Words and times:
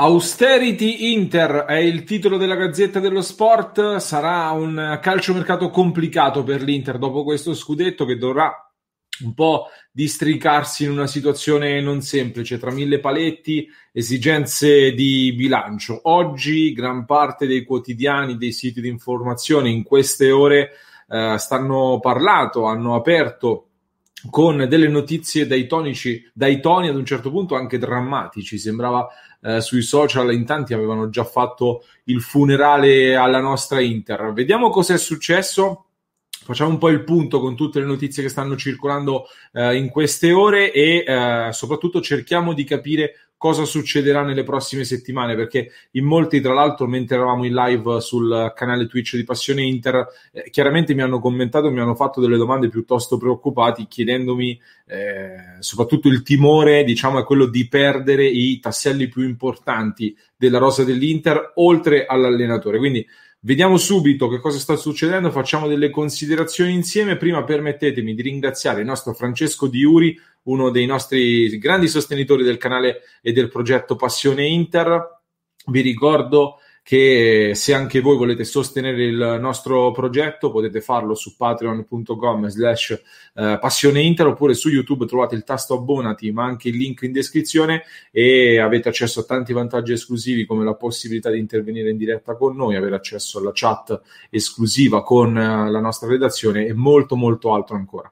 Austerity 0.00 1.12
Inter 1.12 1.64
è 1.64 1.74
il 1.74 2.04
titolo 2.04 2.36
della 2.36 2.54
Gazzetta 2.54 3.00
dello 3.00 3.20
Sport. 3.20 3.96
Sarà 3.96 4.48
un 4.52 4.96
calciomercato 5.02 5.70
complicato 5.70 6.44
per 6.44 6.62
l'Inter 6.62 6.98
dopo 6.98 7.24
questo 7.24 7.52
scudetto 7.52 8.04
che 8.04 8.16
dovrà 8.16 8.54
un 9.24 9.34
po' 9.34 9.66
districarsi 9.90 10.84
in 10.84 10.92
una 10.92 11.08
situazione 11.08 11.80
non 11.80 12.00
semplice 12.00 12.58
tra 12.58 12.70
mille 12.70 13.00
paletti, 13.00 13.68
esigenze 13.90 14.92
di 14.92 15.32
bilancio. 15.32 15.98
Oggi 16.04 16.72
gran 16.72 17.04
parte 17.04 17.48
dei 17.48 17.64
quotidiani, 17.64 18.36
dei 18.36 18.52
siti 18.52 18.80
di 18.80 18.86
informazione 18.86 19.68
in 19.68 19.82
queste 19.82 20.30
ore 20.30 20.70
eh, 21.08 21.34
stanno 21.38 21.98
parlando, 22.00 22.66
hanno 22.66 22.94
aperto 22.94 23.64
con 24.30 24.66
delle 24.68 24.88
notizie 24.88 25.46
dai, 25.46 25.66
tonici, 25.66 26.28
dai 26.32 26.60
toni 26.60 26.88
ad 26.88 26.96
un 26.96 27.04
certo 27.04 27.30
punto 27.30 27.54
anche 27.54 27.78
drammatici. 27.78 28.58
Sembrava 28.58 29.08
eh, 29.40 29.60
sui 29.60 29.82
social 29.82 30.32
in 30.32 30.44
tanti 30.44 30.74
avevano 30.74 31.08
già 31.08 31.24
fatto 31.24 31.84
il 32.04 32.20
funerale 32.20 33.16
alla 33.16 33.40
nostra 33.40 33.80
Inter. 33.80 34.32
Vediamo 34.32 34.70
cosa 34.70 34.94
è 34.94 34.98
successo. 34.98 35.87
Facciamo 36.48 36.70
un 36.70 36.78
po' 36.78 36.88
il 36.88 37.04
punto 37.04 37.40
con 37.40 37.54
tutte 37.54 37.78
le 37.78 37.84
notizie 37.84 38.22
che 38.22 38.30
stanno 38.30 38.56
circolando 38.56 39.26
eh, 39.52 39.76
in 39.76 39.90
queste 39.90 40.32
ore 40.32 40.72
e 40.72 41.04
eh, 41.06 41.48
soprattutto 41.52 42.00
cerchiamo 42.00 42.54
di 42.54 42.64
capire 42.64 43.32
cosa 43.36 43.66
succederà 43.66 44.22
nelle 44.22 44.44
prossime 44.44 44.84
settimane, 44.84 45.36
perché 45.36 45.70
in 45.92 46.06
molti, 46.06 46.40
tra 46.40 46.54
l'altro, 46.54 46.86
mentre 46.86 47.16
eravamo 47.16 47.44
in 47.44 47.52
live 47.52 48.00
sul 48.00 48.54
canale 48.56 48.86
Twitch 48.86 49.16
di 49.16 49.24
Passione 49.24 49.62
Inter, 49.62 50.06
eh, 50.32 50.48
chiaramente 50.48 50.94
mi 50.94 51.02
hanno 51.02 51.20
commentato, 51.20 51.70
mi 51.70 51.80
hanno 51.80 51.94
fatto 51.94 52.18
delle 52.18 52.38
domande 52.38 52.70
piuttosto 52.70 53.18
preoccupati, 53.18 53.86
chiedendomi 53.86 54.58
eh, 54.86 55.56
soprattutto 55.58 56.08
il 56.08 56.22
timore, 56.22 56.82
diciamo, 56.82 57.18
è 57.18 57.24
quello 57.24 57.44
di 57.44 57.68
perdere 57.68 58.24
i 58.24 58.58
tasselli 58.58 59.08
più 59.08 59.22
importanti 59.22 60.16
della 60.34 60.56
rosa 60.56 60.82
dell'Inter, 60.82 61.52
oltre 61.56 62.06
all'allenatore. 62.06 62.78
Quindi 62.78 63.06
Vediamo 63.40 63.76
subito 63.76 64.26
che 64.26 64.40
cosa 64.40 64.58
sta 64.58 64.74
succedendo, 64.74 65.30
facciamo 65.30 65.68
delle 65.68 65.90
considerazioni 65.90 66.72
insieme. 66.72 67.16
Prima 67.16 67.44
permettetemi 67.44 68.12
di 68.14 68.22
ringraziare 68.22 68.80
il 68.80 68.86
nostro 68.86 69.14
Francesco 69.14 69.68
Di 69.68 69.84
Uri, 69.84 70.18
uno 70.44 70.70
dei 70.70 70.86
nostri 70.86 71.56
grandi 71.58 71.86
sostenitori 71.86 72.42
del 72.42 72.58
canale 72.58 73.02
e 73.22 73.32
del 73.32 73.48
progetto 73.48 73.94
Passione 73.94 74.44
Inter. 74.44 75.20
Vi 75.66 75.80
ricordo 75.80 76.56
che 76.88 77.50
se 77.52 77.74
anche 77.74 78.00
voi 78.00 78.16
volete 78.16 78.44
sostenere 78.44 79.04
il 79.04 79.36
nostro 79.38 79.92
progetto 79.92 80.50
potete 80.50 80.80
farlo 80.80 81.14
su 81.14 81.36
patreon.com 81.36 82.46
slash 82.46 83.02
eh, 83.34 83.58
passione 83.60 84.00
inter 84.00 84.28
oppure 84.28 84.54
su 84.54 84.70
youtube 84.70 85.04
trovate 85.04 85.34
il 85.34 85.44
tasto 85.44 85.74
abbonati 85.74 86.32
ma 86.32 86.44
anche 86.44 86.70
il 86.70 86.78
link 86.78 87.02
in 87.02 87.12
descrizione 87.12 87.82
e 88.10 88.58
avete 88.58 88.88
accesso 88.88 89.20
a 89.20 89.24
tanti 89.24 89.52
vantaggi 89.52 89.92
esclusivi 89.92 90.46
come 90.46 90.64
la 90.64 90.76
possibilità 90.76 91.28
di 91.28 91.38
intervenire 91.38 91.90
in 91.90 91.98
diretta 91.98 92.36
con 92.36 92.56
noi 92.56 92.74
avere 92.74 92.94
accesso 92.94 93.38
alla 93.38 93.50
chat 93.52 94.00
esclusiva 94.30 95.02
con 95.02 95.36
eh, 95.36 95.70
la 95.70 95.80
nostra 95.80 96.08
redazione 96.08 96.64
e 96.64 96.72
molto 96.72 97.16
molto 97.16 97.52
altro 97.52 97.76
ancora 97.76 98.10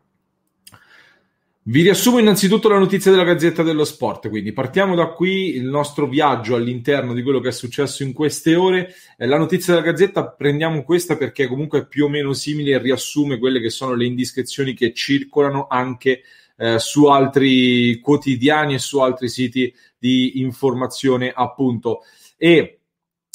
vi 1.68 1.82
riassumo 1.82 2.18
innanzitutto 2.18 2.68
la 2.68 2.78
notizia 2.78 3.10
della 3.10 3.24
Gazzetta 3.24 3.64
dello 3.64 3.84
Sport, 3.84 4.28
quindi 4.28 4.52
partiamo 4.52 4.94
da 4.94 5.08
qui 5.08 5.56
il 5.56 5.64
nostro 5.64 6.06
viaggio 6.06 6.54
all'interno 6.54 7.12
di 7.12 7.22
quello 7.24 7.40
che 7.40 7.48
è 7.48 7.52
successo 7.52 8.04
in 8.04 8.12
queste 8.12 8.54
ore. 8.54 8.94
Eh, 9.16 9.26
la 9.26 9.36
notizia 9.36 9.74
della 9.74 9.86
Gazzetta 9.86 10.28
prendiamo 10.28 10.84
questa 10.84 11.16
perché 11.16 11.48
comunque 11.48 11.80
è 11.80 11.86
più 11.88 12.04
o 12.04 12.08
meno 12.08 12.34
simile 12.34 12.72
e 12.72 12.78
riassume 12.78 13.38
quelle 13.38 13.60
che 13.60 13.70
sono 13.70 13.94
le 13.94 14.04
indiscrezioni 14.04 14.74
che 14.74 14.92
circolano 14.92 15.66
anche 15.68 16.22
eh, 16.56 16.78
su 16.78 17.06
altri 17.06 17.98
quotidiani 17.98 18.74
e 18.74 18.78
su 18.78 19.00
altri 19.00 19.28
siti 19.28 19.74
di 19.98 20.38
informazione 20.40 21.32
appunto. 21.34 22.02
E 22.36 22.78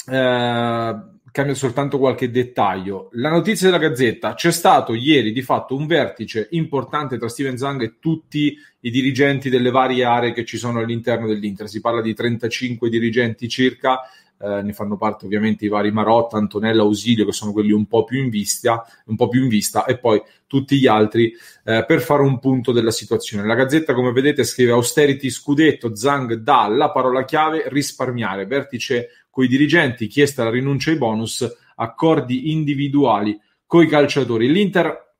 eh, 0.06 1.11
cambia 1.32 1.54
soltanto 1.54 1.98
qualche 1.98 2.30
dettaglio. 2.30 3.08
La 3.12 3.30
notizia 3.30 3.70
della 3.70 3.82
Gazzetta, 3.82 4.34
c'è 4.34 4.52
stato 4.52 4.92
ieri 4.92 5.32
di 5.32 5.40
fatto 5.40 5.74
un 5.74 5.86
vertice 5.86 6.46
importante 6.50 7.18
tra 7.18 7.28
Steven 7.28 7.56
Zang 7.56 7.80
e 7.82 7.94
tutti 7.98 8.56
i 8.80 8.90
dirigenti 8.90 9.48
delle 9.48 9.70
varie 9.70 10.04
aree 10.04 10.32
che 10.32 10.44
ci 10.44 10.58
sono 10.58 10.80
all'interno 10.80 11.26
dell'Inter. 11.26 11.68
Si 11.68 11.80
parla 11.80 12.02
di 12.02 12.14
35 12.14 12.90
dirigenti 12.90 13.48
circa, 13.48 14.00
eh, 14.42 14.62
ne 14.62 14.72
fanno 14.72 14.96
parte 14.96 15.26
ovviamente 15.26 15.64
i 15.64 15.68
vari 15.68 15.92
Marotta, 15.92 16.36
Antonella, 16.36 16.82
Ausilio, 16.82 17.24
che 17.24 17.32
sono 17.32 17.52
quelli 17.52 17.70
un 17.70 17.86
po' 17.86 18.04
più 18.04 18.20
in 18.20 18.28
vista, 18.28 18.84
un 19.06 19.16
po' 19.16 19.28
più 19.28 19.42
in 19.42 19.48
vista 19.48 19.84
e 19.84 19.98
poi 19.98 20.20
tutti 20.46 20.78
gli 20.78 20.86
altri 20.86 21.32
eh, 21.64 21.84
per 21.86 22.00
fare 22.00 22.22
un 22.22 22.38
punto 22.40 22.72
della 22.72 22.90
situazione. 22.90 23.46
La 23.46 23.54
Gazzetta, 23.54 23.94
come 23.94 24.12
vedete, 24.12 24.44
scrive 24.44 24.72
austerity 24.72 25.30
scudetto, 25.30 25.94
Zang 25.94 26.34
dà 26.34 26.66
la 26.68 26.90
parola 26.90 27.24
chiave 27.24 27.64
risparmiare, 27.68 28.46
vertice 28.46 29.08
coi 29.30 29.46
dirigenti, 29.46 30.08
chiesta 30.08 30.44
la 30.44 30.50
rinuncia 30.50 30.90
ai 30.90 30.98
bonus, 30.98 31.48
accordi 31.76 32.50
individuali 32.50 33.38
coi 33.64 33.86
calciatori. 33.86 34.50
L'Inter 34.50 35.11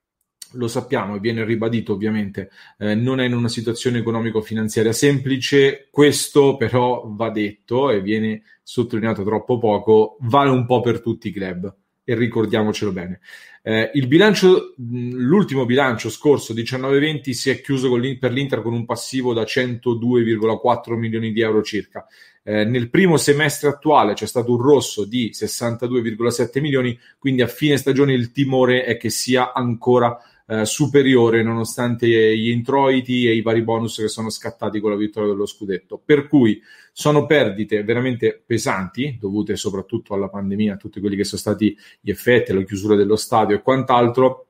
lo 0.52 0.68
sappiamo 0.68 1.16
e 1.16 1.20
viene 1.20 1.44
ribadito 1.44 1.92
ovviamente, 1.92 2.50
eh, 2.78 2.94
non 2.94 3.20
è 3.20 3.24
in 3.24 3.34
una 3.34 3.48
situazione 3.48 3.98
economico-finanziaria 3.98 4.92
semplice, 4.92 5.88
questo 5.90 6.56
però 6.56 7.04
va 7.06 7.30
detto 7.30 7.90
e 7.90 8.00
viene 8.00 8.42
sottolineato 8.62 9.24
troppo 9.24 9.58
poco, 9.58 10.16
vale 10.20 10.50
un 10.50 10.66
po' 10.66 10.80
per 10.80 11.00
tutti 11.00 11.28
i 11.28 11.32
club 11.32 11.74
e 12.04 12.14
ricordiamocelo 12.14 12.92
bene. 12.92 13.20
Eh, 13.64 13.92
il 13.94 14.08
bilancio, 14.08 14.74
l'ultimo 14.76 15.64
bilancio 15.64 16.10
scorso 16.10 16.52
19-20 16.52 17.30
si 17.30 17.50
è 17.50 17.60
chiuso 17.60 17.88
per 18.18 18.32
l'Inter 18.32 18.60
con 18.60 18.72
un 18.72 18.84
passivo 18.84 19.32
da 19.32 19.42
102,4 19.42 20.94
milioni 20.96 21.32
di 21.32 21.40
euro 21.40 21.62
circa. 21.62 22.04
Eh, 22.42 22.64
nel 22.64 22.90
primo 22.90 23.16
semestre 23.18 23.68
attuale 23.68 24.14
c'è 24.14 24.26
stato 24.26 24.50
un 24.50 24.60
rosso 24.60 25.04
di 25.04 25.30
62,7 25.32 26.60
milioni, 26.60 26.98
quindi 27.18 27.42
a 27.42 27.46
fine 27.46 27.76
stagione 27.76 28.14
il 28.14 28.32
timore 28.32 28.84
è 28.84 28.96
che 28.96 29.10
sia 29.10 29.52
ancora 29.52 30.18
eh, 30.52 30.66
superiore 30.66 31.42
nonostante 31.42 32.06
gli 32.36 32.50
introiti 32.50 33.26
e 33.26 33.34
i 33.34 33.40
vari 33.40 33.62
bonus 33.62 33.96
che 33.96 34.08
sono 34.08 34.28
scattati 34.28 34.80
con 34.80 34.90
la 34.90 34.96
vittoria 34.96 35.30
dello 35.30 35.46
scudetto. 35.46 35.98
Per 36.04 36.28
cui 36.28 36.60
sono 36.92 37.24
perdite 37.24 37.82
veramente 37.84 38.42
pesanti, 38.44 39.16
dovute 39.18 39.56
soprattutto 39.56 40.12
alla 40.12 40.28
pandemia, 40.28 40.74
a 40.74 40.76
tutti 40.76 41.00
quelli 41.00 41.16
che 41.16 41.24
sono 41.24 41.40
stati 41.40 41.74
gli 42.00 42.10
effetti, 42.10 42.50
alla 42.50 42.64
chiusura 42.64 42.96
dello 42.96 43.16
stadio 43.16 43.56
e 43.56 43.62
quant'altro. 43.62 44.48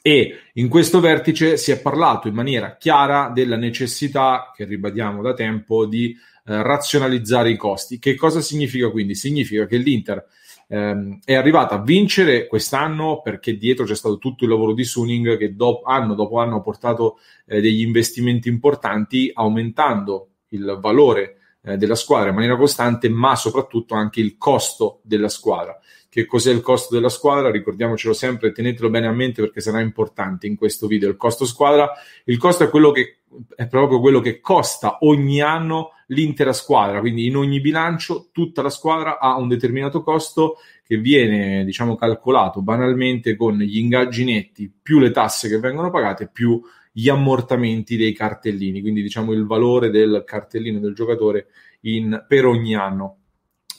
E 0.00 0.34
in 0.54 0.68
questo 0.68 1.00
vertice 1.00 1.58
si 1.58 1.72
è 1.72 1.80
parlato 1.82 2.28
in 2.28 2.34
maniera 2.34 2.76
chiara 2.76 3.28
della 3.28 3.56
necessità, 3.56 4.50
che 4.56 4.64
ribadiamo 4.64 5.20
da 5.20 5.34
tempo, 5.34 5.84
di 5.84 6.10
eh, 6.10 6.62
razionalizzare 6.62 7.50
i 7.50 7.56
costi. 7.56 7.98
Che 7.98 8.14
cosa 8.14 8.40
significa 8.40 8.88
quindi? 8.88 9.14
Significa 9.14 9.66
che 9.66 9.76
l'Inter 9.76 10.24
ehm, 10.68 11.18
è 11.24 11.34
arrivata 11.34 11.76
a 11.76 11.82
vincere 11.82 12.46
quest'anno 12.46 13.20
perché 13.22 13.56
dietro 13.56 13.84
c'è 13.84 13.94
stato 13.94 14.18
tutto 14.18 14.44
il 14.44 14.50
lavoro 14.50 14.72
di 14.72 14.84
Suning 14.84 15.36
che 15.36 15.54
do- 15.54 15.82
anno 15.82 16.14
dopo 16.14 16.38
anno 16.38 16.56
ha 16.56 16.60
portato 16.60 17.18
eh, 17.46 17.60
degli 17.60 17.80
investimenti 17.80 18.48
importanti 18.48 19.30
aumentando 19.34 20.28
il 20.48 20.78
valore 20.80 21.37
eh, 21.62 21.76
della 21.76 21.94
squadra 21.94 22.28
in 22.28 22.34
maniera 22.34 22.56
costante, 22.56 23.08
ma 23.08 23.36
soprattutto 23.36 23.94
anche 23.94 24.20
il 24.20 24.36
costo 24.36 25.00
della 25.02 25.28
squadra. 25.28 25.78
Che 26.10 26.24
cos'è 26.24 26.52
il 26.52 26.62
costo 26.62 26.94
della 26.94 27.10
squadra? 27.10 27.50
Ricordiamocelo 27.50 28.14
sempre, 28.14 28.52
tenetelo 28.52 28.88
bene 28.88 29.06
a 29.06 29.12
mente 29.12 29.42
perché 29.42 29.60
sarà 29.60 29.80
importante 29.80 30.46
in 30.46 30.56
questo 30.56 30.86
video. 30.86 31.08
Il 31.08 31.16
costo 31.16 31.44
squadra, 31.44 31.92
il 32.24 32.38
costo 32.38 32.64
è 32.64 32.70
quello 32.70 32.90
che 32.92 33.18
è 33.54 33.66
proprio 33.66 34.00
quello 34.00 34.20
che 34.20 34.40
costa 34.40 34.98
ogni 35.00 35.40
anno 35.40 35.90
l'intera 36.08 36.54
squadra, 36.54 37.00
quindi 37.00 37.26
in 37.26 37.36
ogni 37.36 37.60
bilancio 37.60 38.28
tutta 38.32 38.62
la 38.62 38.70
squadra 38.70 39.18
ha 39.18 39.36
un 39.36 39.48
determinato 39.48 40.02
costo 40.02 40.56
che 40.82 40.96
viene, 40.96 41.64
diciamo, 41.64 41.96
calcolato 41.96 42.62
banalmente 42.62 43.36
con 43.36 43.58
gli 43.58 43.76
ingaggi 43.76 44.24
netti 44.24 44.72
più 44.82 44.98
le 44.98 45.10
tasse 45.10 45.48
che 45.48 45.58
vengono 45.58 45.90
pagate 45.90 46.30
più 46.32 46.60
gli 46.92 47.08
ammortamenti 47.08 47.96
dei 47.96 48.12
cartellini, 48.12 48.80
quindi 48.80 49.02
diciamo 49.02 49.32
il 49.32 49.46
valore 49.46 49.90
del 49.90 50.22
cartellino 50.24 50.78
del 50.78 50.94
giocatore 50.94 51.46
in, 51.82 52.24
per 52.26 52.46
ogni 52.46 52.74
anno. 52.74 53.18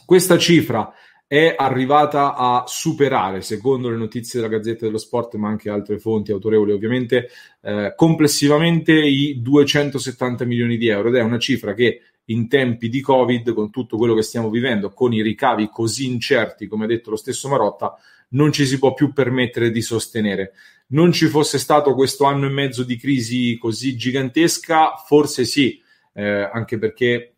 Questa 0.06 0.38
cifra 0.38 0.94
è 1.28 1.54
arrivata 1.56 2.34
a 2.36 2.64
superare, 2.66 3.42
secondo 3.42 3.90
le 3.90 3.98
notizie 3.98 4.42
della 4.42 4.52
Gazzetta 4.52 4.86
dello 4.86 4.98
Sport, 4.98 5.36
ma 5.36 5.48
anche 5.48 5.70
altre 5.70 6.00
fonti 6.00 6.32
autorevoli 6.32 6.72
ovviamente, 6.72 7.30
eh, 7.62 7.94
complessivamente 7.96 8.94
i 8.94 9.40
270 9.40 10.46
milioni 10.46 10.78
di 10.78 10.88
euro 10.88 11.10
ed 11.10 11.16
è 11.16 11.22
una 11.22 11.38
cifra 11.38 11.76
che 11.76 12.02
in 12.26 12.48
tempi 12.48 12.90
di 12.90 13.02
Covid, 13.02 13.54
con 13.54 13.70
tutto 13.70 13.98
quello 13.98 14.16
che 14.16 14.24
stiamo 14.24 14.50
vivendo, 14.50 14.90
con 14.90 15.14
i 15.14 15.22
ricavi 15.22 15.70
così 15.72 16.08
incerti, 16.08 16.66
come 16.66 16.86
ha 16.86 16.88
detto 16.88 17.12
lo 17.12 17.16
stesso 17.16 17.48
Marotta, 17.48 17.96
non 18.30 18.52
ci 18.52 18.66
si 18.66 18.80
può 18.80 18.94
più 18.94 19.14
permettere 19.14 19.70
di 19.72 19.82
sostenere 19.82 20.54
non 20.92 21.12
ci 21.12 21.28
fosse 21.28 21.58
stato 21.58 21.94
questo 21.94 22.26
anno 22.26 22.46
e 22.46 22.50
mezzo 22.50 22.84
di 22.84 22.98
crisi 22.98 23.58
così 23.58 23.96
gigantesca, 23.96 24.96
forse 25.06 25.46
sì, 25.46 25.82
eh, 26.14 26.50
anche 26.52 26.78
perché 26.78 27.34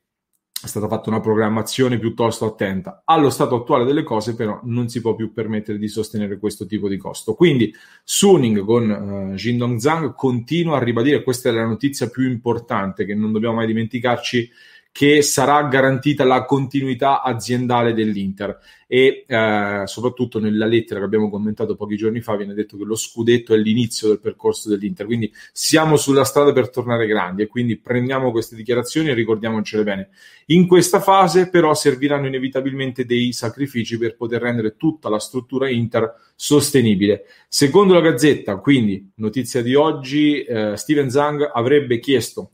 è 0.63 0.67
stata 0.67 0.87
fatta 0.87 1.09
una 1.09 1.19
programmazione 1.19 1.97
piuttosto 1.97 2.45
attenta. 2.45 3.01
Allo 3.05 3.31
stato 3.31 3.55
attuale 3.55 3.83
delle 3.83 4.03
cose, 4.03 4.35
però, 4.35 4.59
non 4.63 4.89
si 4.89 5.01
può 5.01 5.15
più 5.15 5.33
permettere 5.33 5.79
di 5.79 5.87
sostenere 5.87 6.37
questo 6.37 6.67
tipo 6.67 6.87
di 6.87 6.97
costo. 6.97 7.33
Quindi, 7.33 7.73
Suning 8.03 8.63
con 8.63 9.31
uh, 9.31 9.35
Jindong 9.35 9.79
Zhang 9.79 10.13
continua 10.13 10.77
a 10.77 10.83
ribadire, 10.83 11.23
questa 11.23 11.49
è 11.49 11.51
la 11.51 11.65
notizia 11.65 12.09
più 12.09 12.29
importante 12.29 13.05
che 13.05 13.15
non 13.15 13.31
dobbiamo 13.31 13.55
mai 13.55 13.65
dimenticarci, 13.65 14.51
che 14.91 15.21
sarà 15.21 15.63
garantita 15.63 16.25
la 16.25 16.43
continuità 16.43 17.21
aziendale 17.21 17.93
dell'Inter 17.93 18.59
e 18.87 19.23
eh, 19.25 19.83
soprattutto 19.85 20.37
nella 20.37 20.65
lettera 20.65 20.99
che 20.99 21.05
abbiamo 21.05 21.29
commentato 21.29 21.77
pochi 21.77 21.95
giorni 21.95 22.19
fa 22.19 22.35
viene 22.35 22.53
detto 22.53 22.75
che 22.75 22.83
lo 22.83 22.95
scudetto 22.95 23.53
è 23.53 23.57
l'inizio 23.57 24.09
del 24.09 24.19
percorso 24.19 24.67
dell'Inter, 24.67 25.05
quindi 25.05 25.31
siamo 25.53 25.95
sulla 25.95 26.25
strada 26.25 26.51
per 26.51 26.69
tornare 26.69 27.07
grandi 27.07 27.43
e 27.43 27.47
quindi 27.47 27.77
prendiamo 27.77 28.31
queste 28.31 28.57
dichiarazioni 28.57 29.07
e 29.09 29.13
ricordiamocele 29.13 29.83
bene. 29.83 30.09
In 30.47 30.67
questa 30.67 30.99
fase 30.99 31.49
però 31.49 31.73
serviranno 31.73 32.27
inevitabilmente 32.27 33.05
dei 33.05 33.31
sacrifici 33.31 33.97
per 33.97 34.17
poter 34.17 34.41
rendere 34.41 34.75
tutta 34.75 35.07
la 35.07 35.19
struttura 35.19 35.69
Inter 35.69 36.13
sostenibile. 36.35 37.23
Secondo 37.47 37.93
la 37.93 38.01
Gazzetta, 38.01 38.57
quindi 38.57 39.09
notizia 39.15 39.61
di 39.61 39.73
oggi, 39.73 40.43
eh, 40.43 40.75
Steven 40.75 41.09
Zang 41.09 41.49
avrebbe 41.53 41.99
chiesto 41.99 42.51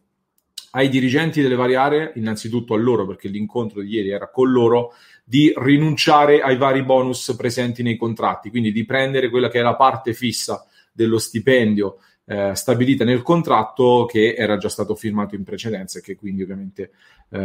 ai 0.77 0.89
dirigenti 0.89 1.41
delle 1.41 1.55
varie 1.55 1.75
aree, 1.75 2.11
innanzitutto 2.15 2.75
a 2.75 2.77
loro, 2.77 3.07
perché 3.07 3.27
l'incontro 3.29 3.81
di 3.81 3.95
ieri 3.95 4.11
era 4.11 4.29
con 4.29 4.51
loro, 4.51 4.93
di 5.23 5.51
rinunciare 5.57 6.39
ai 6.39 6.55
vari 6.55 6.83
bonus 6.83 7.33
presenti 7.35 7.81
nei 7.81 7.97
contratti, 7.97 8.51
quindi 8.51 8.71
di 8.71 8.85
prendere 8.85 9.31
quella 9.31 9.49
che 9.49 9.57
è 9.57 9.63
la 9.63 9.75
parte 9.75 10.13
fissa 10.13 10.63
dello 10.91 11.17
stipendio 11.17 11.97
eh, 12.25 12.53
stabilita 12.53 13.03
nel 13.03 13.23
contratto 13.23 14.05
che 14.05 14.35
era 14.37 14.57
già 14.57 14.69
stato 14.69 14.93
firmato 14.93 15.33
in 15.33 15.43
precedenza 15.43 15.97
e 15.97 16.01
che 16.03 16.15
quindi 16.15 16.43
ovviamente 16.43 16.91
eh, 17.29 17.39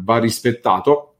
va 0.00 0.18
rispettato 0.18 1.14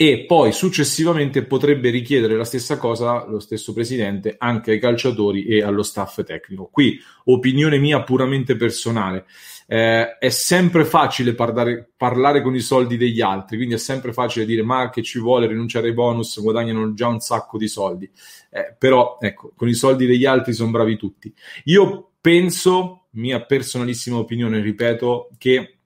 e 0.00 0.26
poi 0.26 0.52
successivamente 0.52 1.44
potrebbe 1.44 1.90
richiedere 1.90 2.36
la 2.36 2.44
stessa 2.44 2.78
cosa 2.78 3.26
lo 3.26 3.40
stesso 3.40 3.72
presidente 3.72 4.36
anche 4.38 4.70
ai 4.70 4.78
calciatori 4.78 5.44
e 5.44 5.62
allo 5.62 5.82
staff 5.82 6.22
tecnico. 6.22 6.68
Qui 6.70 7.00
opinione 7.24 7.78
mia 7.78 8.02
puramente 8.04 8.54
personale. 8.54 9.24
Eh, 9.70 10.16
è 10.16 10.30
sempre 10.30 10.86
facile 10.86 11.34
parlare, 11.34 11.92
parlare, 11.94 12.40
con 12.40 12.54
i 12.54 12.60
soldi 12.60 12.96
degli 12.96 13.20
altri, 13.20 13.58
quindi 13.58 13.74
è 13.74 13.78
sempre 13.78 14.14
facile 14.14 14.46
dire 14.46 14.62
ma 14.62 14.88
che 14.88 15.02
ci 15.02 15.18
vuole 15.18 15.46
rinunciare 15.46 15.88
ai 15.88 15.92
bonus, 15.92 16.40
guadagnano 16.40 16.94
già 16.94 17.06
un 17.06 17.20
sacco 17.20 17.58
di 17.58 17.68
soldi. 17.68 18.10
Eh, 18.50 18.74
però 18.78 19.18
ecco, 19.20 19.52
con 19.54 19.68
i 19.68 19.74
soldi 19.74 20.06
degli 20.06 20.24
altri 20.24 20.54
sono 20.54 20.70
bravi 20.70 20.96
tutti. 20.96 21.30
Io 21.64 22.12
penso, 22.18 23.08
mia 23.10 23.44
personalissima 23.44 24.16
opinione, 24.16 24.60
ripeto, 24.60 25.32
che 25.36 25.78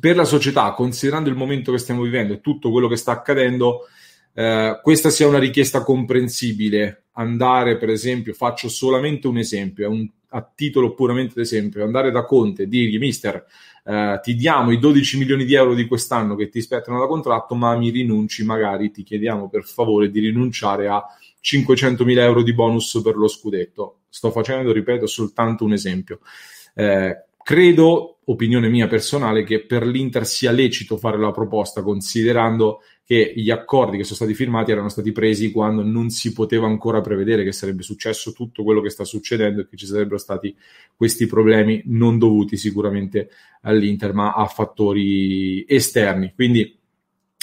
per 0.00 0.16
la 0.16 0.24
società, 0.24 0.72
considerando 0.72 1.28
il 1.28 1.36
momento 1.36 1.70
che 1.70 1.78
stiamo 1.78 2.02
vivendo 2.02 2.32
e 2.32 2.40
tutto 2.40 2.72
quello 2.72 2.88
che 2.88 2.96
sta 2.96 3.12
accadendo, 3.12 3.82
eh, 4.34 4.80
questa 4.82 5.10
sia 5.10 5.28
una 5.28 5.38
richiesta 5.38 5.84
comprensibile. 5.84 7.04
Andare, 7.12 7.76
per 7.76 7.90
esempio, 7.90 8.32
faccio 8.32 8.68
solamente 8.68 9.28
un 9.28 9.38
esempio, 9.38 9.90
un, 9.90 10.10
a 10.32 10.42
titolo 10.42 10.94
puramente 10.94 11.34
d'esempio, 11.36 11.84
andare 11.84 12.10
da 12.10 12.24
Conte 12.24 12.62
e 12.62 12.68
dirgli, 12.68 12.98
mister, 12.98 13.44
eh, 13.84 14.20
ti 14.22 14.34
diamo 14.34 14.70
i 14.72 14.78
12 14.78 15.18
milioni 15.18 15.44
di 15.44 15.54
euro 15.54 15.74
di 15.74 15.86
quest'anno 15.86 16.34
che 16.34 16.48
ti 16.48 16.60
spettano 16.60 16.98
da 16.98 17.06
contratto, 17.06 17.54
ma 17.54 17.76
mi 17.76 17.90
rinunci, 17.90 18.44
magari 18.44 18.90
ti 18.90 19.02
chiediamo 19.02 19.48
per 19.48 19.64
favore 19.64 20.10
di 20.10 20.20
rinunciare 20.20 20.88
a 20.88 21.04
500 21.40 22.04
mila 22.04 22.22
euro 22.22 22.42
di 22.42 22.54
bonus 22.54 23.00
per 23.02 23.16
lo 23.16 23.28
scudetto. 23.28 23.98
Sto 24.08 24.30
facendo, 24.30 24.72
ripeto, 24.72 25.06
soltanto 25.06 25.64
un 25.64 25.72
esempio. 25.72 26.20
Eh, 26.74 27.24
Credo, 27.42 28.18
opinione 28.26 28.68
mia 28.68 28.86
personale, 28.86 29.42
che 29.42 29.64
per 29.64 29.84
l'Inter 29.84 30.24
sia 30.24 30.52
lecito 30.52 30.96
fare 30.96 31.18
la 31.18 31.32
proposta, 31.32 31.82
considerando 31.82 32.82
che 33.04 33.32
gli 33.34 33.50
accordi 33.50 33.96
che 33.96 34.04
sono 34.04 34.16
stati 34.16 34.34
firmati 34.34 34.70
erano 34.70 34.88
stati 34.88 35.12
presi 35.12 35.50
quando 35.50 35.82
non 35.82 36.10
si 36.10 36.32
poteva 36.32 36.66
ancora 36.66 37.00
prevedere 37.00 37.44
che 37.44 37.52
sarebbe 37.52 37.82
successo 37.82 38.32
tutto 38.32 38.62
quello 38.62 38.80
che 38.80 38.90
sta 38.90 39.04
succedendo 39.04 39.60
e 39.60 39.68
che 39.68 39.76
ci 39.76 39.86
sarebbero 39.86 40.18
stati 40.18 40.56
questi 40.96 41.26
problemi 41.26 41.82
non 41.86 42.18
dovuti 42.18 42.56
sicuramente 42.56 43.30
all'Inter, 43.62 44.12
ma 44.12 44.32
a 44.32 44.46
fattori 44.46 45.64
esterni. 45.66 46.32
Quindi, 46.34 46.78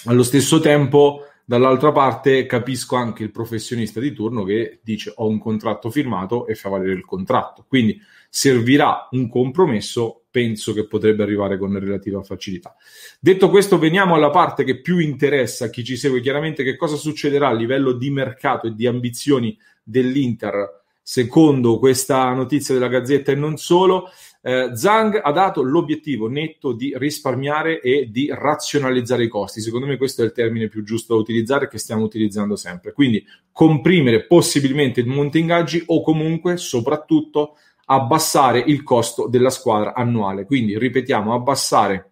allo 0.06 0.24
stesso 0.24 0.60
tempo, 0.60 1.24
Dall'altra 1.50 1.92
parte 1.92 2.46
capisco 2.46 2.96
anche 2.96 3.24
il 3.24 3.32
professionista 3.32 4.00
di 4.00 4.14
turno 4.14 4.44
che 4.44 4.82
dice 4.84 5.12
ho 5.16 5.28
un 5.28 5.40
contratto 5.40 5.90
firmato 5.90 6.46
e 6.46 6.54
fa 6.54 6.70
valere 6.70 6.94
il 6.94 7.04
contratto. 7.04 7.66
Quindi 7.68 8.00
servirà 8.30 9.08
un 9.14 9.28
compromesso, 9.28 10.19
penso 10.30 10.74
che 10.74 10.88
potrebbe 10.88 11.24
arrivare 11.24 11.58
con 11.58 11.78
relativa 11.78 12.22
facilità. 12.22 12.76
Detto 13.20 13.50
questo, 13.50 13.80
veniamo 13.80 14.16
alla 14.16 14.30
parte 14.30 14.64
che 14.64 14.82
più 14.82 15.00
interessa 15.00 15.66
a 15.66 15.70
chi 15.70 15.84
ci 15.84 15.98
segue 15.98 16.22
chiaramente 16.22 16.64
che 16.64 16.76
cosa 16.76 16.96
succederà 16.96 17.50
a 17.50 17.54
livello 17.54 17.94
di 17.94 18.10
mercato 18.10 18.68
e 18.68 18.74
di 18.74 18.88
ambizioni 18.88 19.58
dell'Inter 19.84 20.78
secondo 21.10 21.80
questa 21.80 22.32
notizia 22.34 22.76
della 22.76 22.88
Gazzetta 22.88 23.32
e 23.32 23.36
non 23.36 23.58
solo. 23.58 24.12
Eh, 24.44 24.70
Zhang 24.76 25.20
ha 25.24 25.32
dato 25.32 25.64
l'obiettivo 25.64 26.30
netto 26.30 26.72
di 26.72 26.94
risparmiare 26.96 27.82
e 27.82 28.10
di 28.12 28.30
razionalizzare 28.32 29.24
i 29.24 29.28
costi. 29.28 29.60
Secondo 29.60 29.88
me 29.88 29.98
questo 29.98 30.22
è 30.22 30.26
il 30.26 30.34
termine 30.34 30.68
più 30.68 30.84
giusto 30.84 31.16
da 31.16 31.20
utilizzare 31.20 31.68
che 31.68 31.80
stiamo 31.80 32.04
utilizzando 32.04 32.56
sempre. 32.56 32.94
Quindi 32.94 33.26
comprimere 33.52 34.28
possibilmente 34.28 35.00
il 35.00 35.08
monte 35.08 35.40
ingaggi 35.40 35.82
o 35.88 36.04
comunque, 36.04 36.58
soprattutto, 36.58 37.56
abbassare 37.92 38.64
il 38.66 38.84
costo 38.84 39.28
della 39.28 39.50
squadra 39.50 39.94
annuale. 39.94 40.46
Quindi, 40.46 40.78
ripetiamo, 40.78 41.34
abbassare 41.34 42.12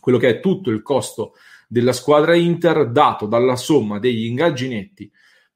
quello 0.00 0.18
che 0.18 0.28
è 0.28 0.40
tutto 0.40 0.70
il 0.70 0.82
costo 0.82 1.34
della 1.68 1.92
squadra 1.92 2.34
Inter 2.34 2.90
dato 2.90 3.26
dalla 3.26 3.56
somma 3.56 3.98
degli 3.98 4.24
ingaggi 4.24 4.68
netti 4.68 5.10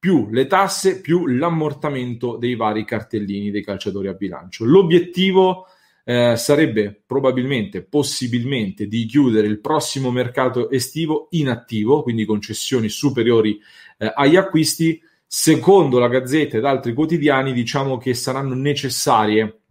più 0.04 0.28
le 0.30 0.46
tasse 0.46 1.00
più 1.00 1.26
l'ammortamento 1.26 2.36
dei 2.36 2.56
vari 2.56 2.84
cartellini 2.84 3.50
dei 3.50 3.64
calciatori 3.64 4.08
a 4.08 4.12
bilancio. 4.12 4.66
L'obiettivo 4.66 5.66
eh, 6.04 6.36
sarebbe 6.36 7.02
probabilmente, 7.06 7.82
possibilmente, 7.82 8.86
di 8.86 9.06
chiudere 9.06 9.46
il 9.46 9.60
prossimo 9.60 10.10
mercato 10.10 10.70
estivo 10.70 11.28
inattivo, 11.30 12.02
quindi 12.02 12.26
con 12.26 12.42
cessioni 12.42 12.90
superiori 12.90 13.58
eh, 13.96 14.12
agli 14.14 14.36
acquisti. 14.36 15.00
Secondo 15.36 15.98
la 15.98 16.06
Gazzetta 16.06 16.58
ed 16.58 16.64
altri 16.64 16.94
quotidiani, 16.94 17.52
diciamo 17.52 17.98
che 17.98 18.14
saranno 18.14 18.54
necessarie 18.54 19.62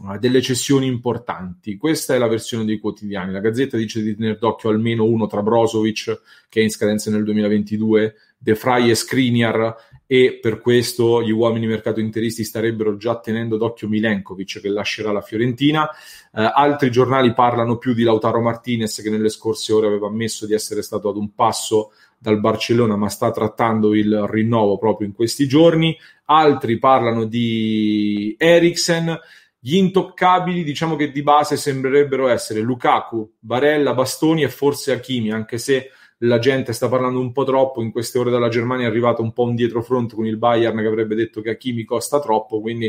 uh, 0.00 0.18
delle 0.18 0.42
cessioni 0.42 0.86
importanti. 0.86 1.78
Questa 1.78 2.14
è 2.14 2.18
la 2.18 2.28
versione 2.28 2.66
dei 2.66 2.78
quotidiani. 2.78 3.32
La 3.32 3.40
Gazzetta 3.40 3.78
dice 3.78 4.02
di 4.02 4.14
tenere 4.14 4.36
d'occhio 4.38 4.68
almeno 4.68 5.04
uno 5.04 5.26
tra 5.26 5.42
Brozovic, 5.42 6.20
che 6.50 6.60
è 6.60 6.62
in 6.62 6.68
scadenza 6.68 7.10
nel 7.10 7.24
2022, 7.24 8.14
De 8.36 8.54
Frey 8.54 8.90
e 8.90 8.94
Skriniar 8.94 9.74
e 10.10 10.38
per 10.40 10.58
questo 10.58 11.22
gli 11.22 11.30
uomini 11.30 11.66
mercato 11.66 12.00
interisti 12.00 12.42
starebbero 12.42 12.96
già 12.96 13.20
tenendo 13.20 13.58
d'occhio 13.58 13.88
Milenkovic 13.88 14.58
che 14.58 14.70
lascerà 14.70 15.12
la 15.12 15.20
Fiorentina. 15.20 15.86
Eh, 15.86 16.50
altri 16.54 16.90
giornali 16.90 17.34
parlano 17.34 17.76
più 17.76 17.92
di 17.92 18.04
Lautaro 18.04 18.40
Martinez 18.40 19.02
che 19.02 19.10
nelle 19.10 19.28
scorse 19.28 19.74
ore 19.74 19.86
aveva 19.86 20.06
ammesso 20.06 20.46
di 20.46 20.54
essere 20.54 20.80
stato 20.80 21.10
ad 21.10 21.16
un 21.18 21.34
passo 21.34 21.92
dal 22.16 22.40
Barcellona, 22.40 22.96
ma 22.96 23.10
sta 23.10 23.30
trattando 23.30 23.94
il 23.94 24.26
rinnovo 24.30 24.78
proprio 24.78 25.06
in 25.06 25.12
questi 25.12 25.46
giorni. 25.46 25.94
Altri 26.24 26.78
parlano 26.78 27.24
di 27.24 28.34
Eriksen. 28.38 29.14
Gli 29.60 29.76
intoccabili, 29.76 30.64
diciamo 30.64 30.96
che 30.96 31.12
di 31.12 31.22
base 31.22 31.58
sembrerebbero 31.58 32.28
essere 32.28 32.60
Lukaku, 32.60 33.30
Barella, 33.38 33.92
Bastoni 33.92 34.42
e 34.42 34.48
forse 34.48 34.92
Hakimi, 34.92 35.32
anche 35.32 35.58
se 35.58 35.90
la 36.18 36.38
gente 36.38 36.72
sta 36.72 36.88
parlando 36.88 37.20
un 37.20 37.32
po' 37.32 37.44
troppo, 37.44 37.82
in 37.82 37.92
queste 37.92 38.18
ore 38.18 38.30
dalla 38.30 38.48
Germania 38.48 38.86
è 38.86 38.90
arrivato 38.90 39.22
un 39.22 39.32
po' 39.32 39.44
un 39.44 39.54
dietro 39.54 39.82
front 39.82 40.14
con 40.14 40.26
il 40.26 40.36
Bayern 40.36 40.76
che 40.78 40.86
avrebbe 40.86 41.14
detto 41.14 41.40
che 41.40 41.50
Hakimi 41.50 41.84
costa 41.84 42.18
troppo, 42.18 42.60
quindi 42.60 42.86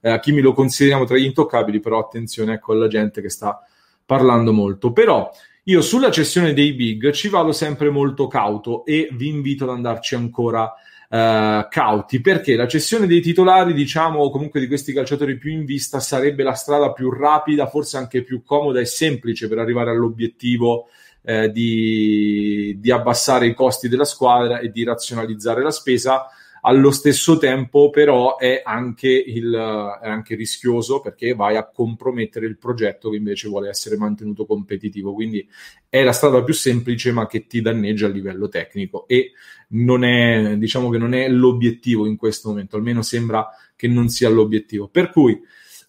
eh, 0.00 0.10
Hakimi 0.10 0.40
lo 0.40 0.52
consideriamo 0.52 1.04
tra 1.04 1.16
gli 1.16 1.24
intoccabili, 1.24 1.78
però 1.78 2.00
attenzione 2.00 2.54
ecco 2.54 2.72
alla 2.72 2.88
gente 2.88 3.20
che 3.20 3.28
sta 3.28 3.64
parlando 4.04 4.52
molto. 4.52 4.92
Però 4.92 5.30
io 5.64 5.80
sulla 5.80 6.10
cessione 6.10 6.54
dei 6.54 6.72
big 6.72 7.12
ci 7.12 7.28
vado 7.28 7.52
sempre 7.52 7.88
molto 7.88 8.26
cauto 8.26 8.84
e 8.84 9.08
vi 9.12 9.28
invito 9.28 9.64
ad 9.64 9.70
andarci 9.70 10.14
ancora 10.14 10.72
Uh, 11.12 11.68
cauti 11.68 12.22
perché 12.22 12.56
la 12.56 12.66
cessione 12.66 13.06
dei 13.06 13.20
titolari, 13.20 13.74
diciamo, 13.74 14.30
comunque 14.30 14.60
di 14.60 14.66
questi 14.66 14.94
calciatori 14.94 15.36
più 15.36 15.50
in 15.50 15.66
vista, 15.66 16.00
sarebbe 16.00 16.42
la 16.42 16.54
strada 16.54 16.90
più 16.94 17.10
rapida, 17.10 17.66
forse 17.66 17.98
anche 17.98 18.22
più 18.22 18.42
comoda 18.42 18.80
e 18.80 18.86
semplice 18.86 19.46
per 19.46 19.58
arrivare 19.58 19.90
all'obiettivo 19.90 20.86
eh, 21.22 21.50
di, 21.50 22.76
di, 22.78 22.90
abbassare 22.90 23.46
i 23.46 23.54
costi 23.54 23.88
della 23.88 24.04
squadra 24.04 24.58
e 24.58 24.70
di 24.70 24.84
razionalizzare 24.84 25.62
la 25.62 25.70
spesa. 25.70 26.26
Allo 26.64 26.92
stesso 26.92 27.38
tempo, 27.38 27.90
però, 27.90 28.36
è 28.36 28.62
anche, 28.64 29.08
il, 29.08 29.52
è 29.52 30.08
anche 30.08 30.36
rischioso 30.36 31.00
perché 31.00 31.34
vai 31.34 31.56
a 31.56 31.68
compromettere 31.68 32.46
il 32.46 32.56
progetto 32.56 33.10
che 33.10 33.16
invece 33.16 33.48
vuole 33.48 33.68
essere 33.68 33.96
mantenuto 33.96 34.46
competitivo. 34.46 35.12
Quindi 35.12 35.48
è 35.88 36.04
la 36.04 36.12
strada 36.12 36.44
più 36.44 36.54
semplice, 36.54 37.10
ma 37.10 37.26
che 37.26 37.48
ti 37.48 37.60
danneggia 37.60 38.06
a 38.06 38.10
livello 38.10 38.48
tecnico. 38.48 39.08
E 39.08 39.32
non 39.70 40.04
è, 40.04 40.56
diciamo 40.56 40.88
che 40.88 40.98
non 40.98 41.14
è 41.14 41.28
l'obiettivo 41.28 42.06
in 42.06 42.16
questo 42.16 42.50
momento, 42.50 42.76
almeno 42.76 43.02
sembra 43.02 43.48
che 43.74 43.88
non 43.88 44.08
sia 44.08 44.28
l'obiettivo. 44.28 44.86
Per 44.86 45.10
cui 45.10 45.40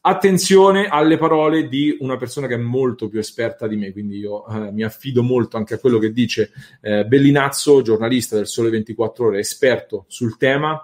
Attenzione 0.06 0.88
alle 0.88 1.18
parole 1.18 1.70
di 1.70 1.96
una 2.02 2.18
persona 2.18 2.46
che 2.46 2.56
è 2.56 2.58
molto 2.58 3.08
più 3.08 3.20
esperta 3.20 3.68
di 3.68 3.78
me, 3.78 3.94
quindi 3.94 4.18
io 4.18 4.46
eh, 4.48 4.70
mi 4.70 4.84
affido 4.84 5.24
molto 5.24 5.56
anche 5.56 5.76
a 5.76 5.80
quello 5.80 5.98
che 5.98 6.12
dice 6.12 6.52
eh, 6.82 7.06
Bellinazzo, 7.06 7.82
giornalista 7.82 8.36
del 8.36 8.48
Sole 8.48 8.70
24 8.70 9.28
Ore, 9.28 9.40
esperto 9.40 10.04
sul 10.10 10.36
tema, 10.36 10.78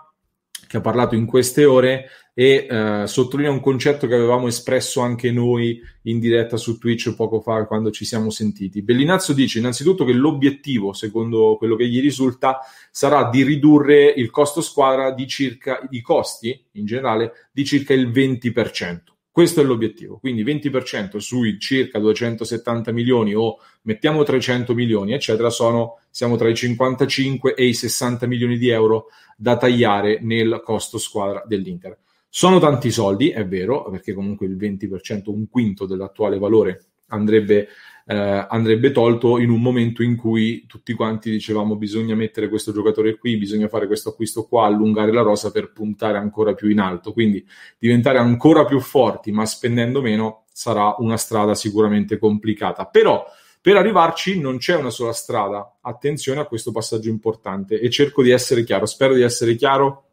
che 0.68 0.78
ha 0.78 0.82
parlato 0.82 1.16
in 1.16 1.26
queste 1.26 1.66
ore 1.66 2.10
e 2.40 2.68
eh, 2.70 3.04
sottolinea 3.06 3.52
un 3.52 3.60
concetto 3.60 4.08
che 4.08 4.16
avevamo 4.16 4.48
espresso 4.48 5.02
anche 5.02 5.30
noi 5.30 5.78
in 6.04 6.20
diretta 6.20 6.56
su 6.56 6.78
Twitch 6.78 7.14
poco 7.14 7.42
fa 7.42 7.66
quando 7.66 7.92
ci 7.92 8.06
siamo 8.06 8.30
sentiti. 8.30 8.82
Bellinazzo 8.82 9.34
dice 9.34 9.60
innanzitutto 9.60 10.06
che 10.06 10.14
l'obiettivo, 10.14 10.94
secondo 10.94 11.58
quello 11.58 11.76
che 11.76 11.90
gli 11.90 12.00
risulta, 12.00 12.60
sarà 12.92 13.30
di 13.30 13.44
ridurre 13.44 14.06
il 14.06 14.30
costo 14.30 14.62
squadra 14.62 15.12
di 15.12 15.28
circa 15.28 15.86
i 15.90 16.00
costi 16.00 16.58
in 16.76 16.86
generale 16.86 17.50
di 17.52 17.66
circa 17.66 17.94
il 17.94 18.08
20%. 18.10 19.00
Questo 19.30 19.60
è 19.60 19.66
l'obiettivo, 19.66 20.18
quindi 20.18 20.42
20% 20.42 21.18
sui 21.18 21.60
circa 21.60 22.00
270 22.00 22.94
milioni 22.94 23.36
o 23.36 23.58
mettiamo 23.82 24.24
300 24.24 24.74
milioni, 24.74 25.12
eccetera, 25.12 25.50
sono, 25.50 26.00
siamo 26.10 26.38
tra 26.38 26.48
i 26.48 26.56
55 26.56 27.54
e 27.54 27.66
i 27.66 27.74
60 27.74 28.26
milioni 28.28 28.58
di 28.58 28.70
euro 28.70 29.08
da 29.36 29.58
tagliare 29.58 30.20
nel 30.22 30.62
costo 30.64 30.98
squadra 30.98 31.44
dell'Inter. 31.46 31.98
Sono 32.30 32.60
tanti 32.60 32.92
soldi, 32.92 33.30
è 33.30 33.46
vero, 33.48 33.90
perché 33.90 34.14
comunque 34.14 34.46
il 34.46 34.56
20%, 34.56 35.32
un 35.32 35.50
quinto 35.50 35.88
dell'attuale 35.88 36.38
valore 36.38 36.84
andrebbe, 37.08 37.68
eh, 38.06 38.46
andrebbe 38.48 38.92
tolto 38.92 39.40
in 39.40 39.50
un 39.50 39.60
momento 39.60 40.04
in 40.04 40.16
cui 40.16 40.66
tutti 40.68 40.94
quanti 40.94 41.32
dicevamo 41.32 41.76
bisogna 41.76 42.14
mettere 42.14 42.48
questo 42.48 42.72
giocatore 42.72 43.18
qui, 43.18 43.38
bisogna 43.38 43.68
fare 43.68 43.88
questo 43.88 44.10
acquisto 44.10 44.46
qua, 44.46 44.66
allungare 44.66 45.12
la 45.12 45.22
rosa 45.22 45.52
per 45.52 45.72
puntare 45.72 46.20
ancora 46.20 46.54
più 46.54 46.70
in 46.70 46.80
alto. 46.80 47.14
Quindi 47.14 47.44
diventare 47.80 48.20
ancora 48.20 48.64
più 48.64 48.80
forti 48.80 49.32
ma 49.32 49.46
spendendo 49.48 50.00
meno 50.02 50.44
sarà 50.52 50.96
una 51.00 51.18
strada 51.18 51.56
sicuramente 51.56 52.20
complicata. 52.20 52.86
Però 52.86 53.26
per 53.62 53.76
arrivarci 53.76 54.40
non 54.40 54.58
c'è 54.58 54.76
una 54.76 54.92
sola 54.92 55.14
strada. 55.14 55.78
Attenzione 55.82 56.42
a 56.42 56.46
questo 56.46 56.72
passaggio 56.72 57.10
importante 57.10 57.80
e 57.80 57.90
cerco 57.90 58.22
di 58.22 58.30
essere 58.30 58.64
chiaro. 58.64 58.86
Spero 58.86 59.16
di 59.16 59.22
essere 59.22 59.56
chiaro 59.56 60.09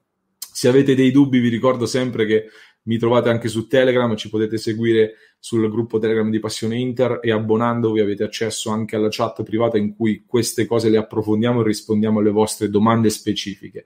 se 0.56 0.68
avete 0.68 0.94
dei 0.94 1.10
dubbi, 1.10 1.38
vi 1.38 1.50
ricordo 1.50 1.84
sempre 1.84 2.24
che 2.24 2.46
mi 2.84 2.96
trovate 2.96 3.28
anche 3.28 3.46
su 3.46 3.66
Telegram, 3.66 4.16
ci 4.16 4.30
potete 4.30 4.56
seguire 4.56 5.16
sul 5.38 5.68
gruppo 5.68 5.98
Telegram 5.98 6.30
di 6.30 6.38
Passione 6.38 6.78
Inter 6.78 7.20
e 7.22 7.30
abbonandovi 7.30 8.00
avete 8.00 8.24
accesso 8.24 8.70
anche 8.70 8.96
alla 8.96 9.08
chat 9.10 9.42
privata 9.42 9.76
in 9.76 9.94
cui 9.94 10.24
queste 10.26 10.64
cose 10.64 10.88
le 10.88 10.96
approfondiamo 10.96 11.60
e 11.60 11.64
rispondiamo 11.64 12.20
alle 12.20 12.30
vostre 12.30 12.70
domande 12.70 13.10
specifiche. 13.10 13.84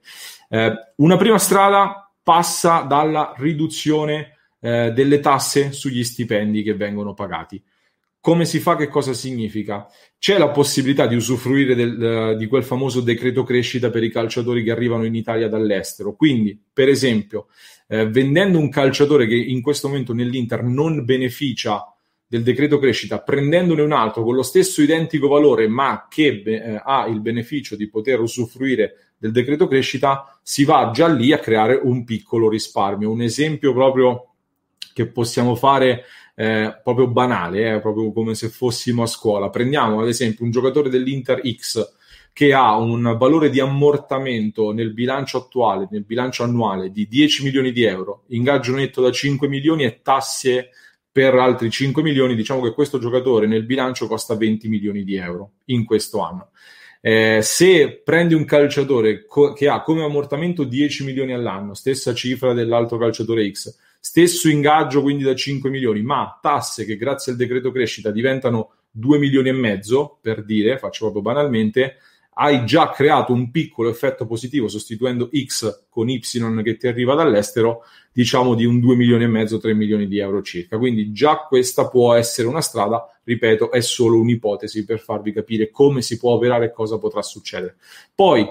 Eh, 0.48 0.72
una 0.98 1.16
prima 1.16 1.38
strada 1.38 2.08
passa 2.22 2.82
dalla 2.82 3.34
riduzione 3.36 4.36
eh, 4.60 4.92
delle 4.94 5.18
tasse 5.18 5.72
sugli 5.72 6.04
stipendi 6.04 6.62
che 6.62 6.74
vengono 6.74 7.14
pagati. 7.14 7.60
Come 8.22 8.44
si 8.44 8.58
fa? 8.58 8.76
Che 8.76 8.88
cosa 8.88 9.14
significa? 9.14 9.88
C'è 10.18 10.36
la 10.36 10.50
possibilità 10.50 11.06
di 11.06 11.16
usufruire 11.16 11.74
del, 11.74 12.34
uh, 12.34 12.36
di 12.36 12.46
quel 12.46 12.62
famoso 12.62 13.00
decreto 13.00 13.44
crescita 13.44 13.88
per 13.88 14.02
i 14.02 14.10
calciatori 14.10 14.62
che 14.62 14.70
arrivano 14.70 15.04
in 15.04 15.14
Italia 15.14 15.48
dall'estero. 15.48 16.14
Quindi, 16.14 16.60
per 16.70 16.88
esempio, 16.88 17.46
eh, 17.88 18.10
vendendo 18.10 18.58
un 18.58 18.68
calciatore 18.68 19.26
che 19.26 19.34
in 19.34 19.62
questo 19.62 19.88
momento 19.88 20.12
nell'Inter 20.12 20.62
non 20.62 21.02
beneficia 21.06 21.82
del 22.26 22.42
decreto 22.42 22.78
crescita, 22.78 23.22
prendendone 23.22 23.80
un 23.80 23.92
altro 23.92 24.22
con 24.22 24.34
lo 24.34 24.42
stesso 24.42 24.82
identico 24.82 25.26
valore, 25.26 25.66
ma 25.66 26.06
che 26.08 26.42
eh, 26.44 26.80
ha 26.84 27.06
il 27.06 27.22
beneficio 27.22 27.74
di 27.74 27.88
poter 27.88 28.20
usufruire 28.20 29.14
del 29.16 29.32
decreto 29.32 29.66
crescita, 29.66 30.38
si 30.42 30.64
va 30.64 30.90
già 30.92 31.08
lì 31.08 31.32
a 31.32 31.38
creare 31.38 31.80
un 31.82 32.04
piccolo 32.04 32.50
risparmio. 32.50 33.10
Un 33.10 33.22
esempio 33.22 33.72
proprio 33.72 34.29
che 34.92 35.06
possiamo 35.06 35.54
fare 35.54 36.04
eh, 36.34 36.78
proprio 36.82 37.08
banale, 37.08 37.74
eh, 37.74 37.80
proprio 37.80 38.12
come 38.12 38.34
se 38.34 38.48
fossimo 38.48 39.02
a 39.02 39.06
scuola. 39.06 39.50
Prendiamo 39.50 40.00
ad 40.00 40.08
esempio 40.08 40.44
un 40.44 40.50
giocatore 40.50 40.88
dell'Inter 40.88 41.40
X 41.56 41.98
che 42.32 42.54
ha 42.54 42.76
un 42.76 43.16
valore 43.18 43.50
di 43.50 43.60
ammortamento 43.60 44.72
nel 44.72 44.92
bilancio 44.92 45.38
attuale, 45.38 45.88
nel 45.90 46.04
bilancio 46.04 46.42
annuale 46.44 46.90
di 46.90 47.06
10 47.06 47.44
milioni 47.44 47.72
di 47.72 47.82
euro, 47.82 48.24
ingaggio 48.28 48.74
netto 48.74 49.02
da 49.02 49.10
5 49.10 49.48
milioni 49.48 49.84
e 49.84 50.00
tasse 50.00 50.70
per 51.12 51.34
altri 51.34 51.70
5 51.70 52.02
milioni, 52.02 52.36
diciamo 52.36 52.62
che 52.62 52.72
questo 52.72 52.98
giocatore 52.98 53.46
nel 53.46 53.64
bilancio 53.64 54.06
costa 54.06 54.36
20 54.36 54.68
milioni 54.68 55.02
di 55.04 55.16
euro 55.16 55.50
in 55.66 55.84
questo 55.84 56.20
anno. 56.20 56.50
Eh, 57.02 57.40
se 57.42 58.00
prendi 58.04 58.34
un 58.34 58.44
calciatore 58.44 59.24
co- 59.24 59.52
che 59.52 59.68
ha 59.68 59.82
come 59.82 60.04
ammortamento 60.04 60.64
10 60.64 61.04
milioni 61.04 61.32
all'anno, 61.32 61.74
stessa 61.74 62.14
cifra 62.14 62.52
dell'altro 62.52 62.98
calciatore 62.98 63.50
X, 63.50 63.76
stesso 64.00 64.48
ingaggio 64.48 65.02
quindi 65.02 65.22
da 65.22 65.34
5 65.34 65.68
milioni, 65.70 66.02
ma 66.02 66.38
tasse 66.40 66.84
che 66.84 66.96
grazie 66.96 67.32
al 67.32 67.38
decreto 67.38 67.70
crescita 67.70 68.10
diventano 68.10 68.72
2 68.90 69.18
milioni 69.18 69.50
e 69.50 69.52
mezzo, 69.52 70.18
per 70.20 70.44
dire, 70.44 70.78
faccio 70.78 71.10
proprio 71.10 71.22
banalmente, 71.22 71.96
hai 72.34 72.64
già 72.64 72.90
creato 72.90 73.32
un 73.34 73.50
piccolo 73.50 73.90
effetto 73.90 74.26
positivo 74.26 74.66
sostituendo 74.66 75.28
X 75.44 75.84
con 75.90 76.08
Y 76.08 76.20
che 76.62 76.76
ti 76.76 76.86
arriva 76.86 77.14
dall'estero, 77.14 77.82
diciamo 78.12 78.54
di 78.54 78.64
un 78.64 78.80
2 78.80 78.96
milioni 78.96 79.24
e 79.24 79.28
mezzo, 79.28 79.58
3 79.58 79.74
milioni 79.74 80.08
di 80.08 80.18
euro 80.18 80.40
circa. 80.40 80.78
Quindi 80.78 81.12
già 81.12 81.40
questa 81.46 81.88
può 81.88 82.14
essere 82.14 82.48
una 82.48 82.62
strada, 82.62 83.06
ripeto, 83.24 83.70
è 83.70 83.80
solo 83.80 84.18
un'ipotesi 84.18 84.84
per 84.86 85.00
farvi 85.00 85.32
capire 85.32 85.70
come 85.70 86.00
si 86.00 86.18
può 86.18 86.32
operare 86.32 86.66
e 86.66 86.72
cosa 86.72 86.98
potrà 86.98 87.20
succedere. 87.20 87.76
Poi 88.14 88.48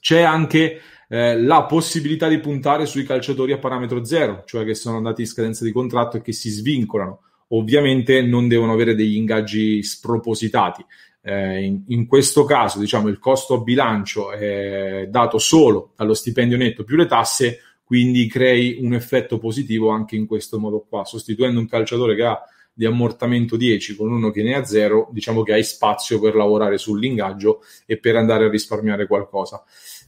c'è 0.00 0.22
anche 0.22 0.80
eh, 1.14 1.40
la 1.40 1.62
possibilità 1.62 2.26
di 2.26 2.40
puntare 2.40 2.86
sui 2.86 3.04
calciatori 3.04 3.52
a 3.52 3.58
parametro 3.58 4.04
zero, 4.04 4.42
cioè 4.46 4.64
che 4.64 4.74
sono 4.74 4.96
andati 4.96 5.20
in 5.20 5.28
scadenza 5.28 5.64
di 5.64 5.70
contratto 5.70 6.16
e 6.16 6.22
che 6.22 6.32
si 6.32 6.50
svincolano. 6.50 7.20
Ovviamente 7.48 8.20
non 8.20 8.48
devono 8.48 8.72
avere 8.72 8.96
degli 8.96 9.14
ingaggi 9.14 9.80
spropositati. 9.84 10.84
Eh, 11.22 11.62
in, 11.62 11.84
in, 11.86 12.06
questo 12.08 12.42
caso, 12.44 12.80
diciamo, 12.80 13.06
il 13.06 13.20
costo 13.20 13.54
a 13.54 13.60
bilancio 13.60 14.32
è 14.32 15.06
dato 15.08 15.38
solo 15.38 15.92
dallo 15.96 16.14
stipendio 16.14 16.56
netto 16.56 16.82
più 16.82 16.96
le 16.96 17.06
tasse, 17.06 17.60
quindi 17.84 18.26
crei 18.26 18.78
un 18.80 18.92
effetto 18.92 19.38
positivo 19.38 19.90
anche 19.90 20.16
in 20.16 20.26
questo 20.26 20.58
modo 20.58 20.84
qua, 20.88 21.04
sostituendo 21.04 21.60
un 21.60 21.68
calciatore 21.68 22.16
che 22.16 22.24
ha 22.24 22.42
di 22.76 22.86
ammortamento 22.86 23.56
10 23.56 23.94
con 23.94 24.10
uno 24.10 24.32
che 24.32 24.42
ne 24.42 24.56
ha 24.56 24.64
0, 24.64 25.10
diciamo 25.12 25.44
che 25.44 25.52
hai 25.52 25.62
spazio 25.62 26.18
per 26.18 26.34
lavorare 26.34 26.76
sull'ingaggio 26.76 27.62
e 27.86 27.98
per 27.98 28.16
andare 28.16 28.46
a 28.46 28.50
risparmiare 28.50 29.06
qualcosa. 29.06 29.62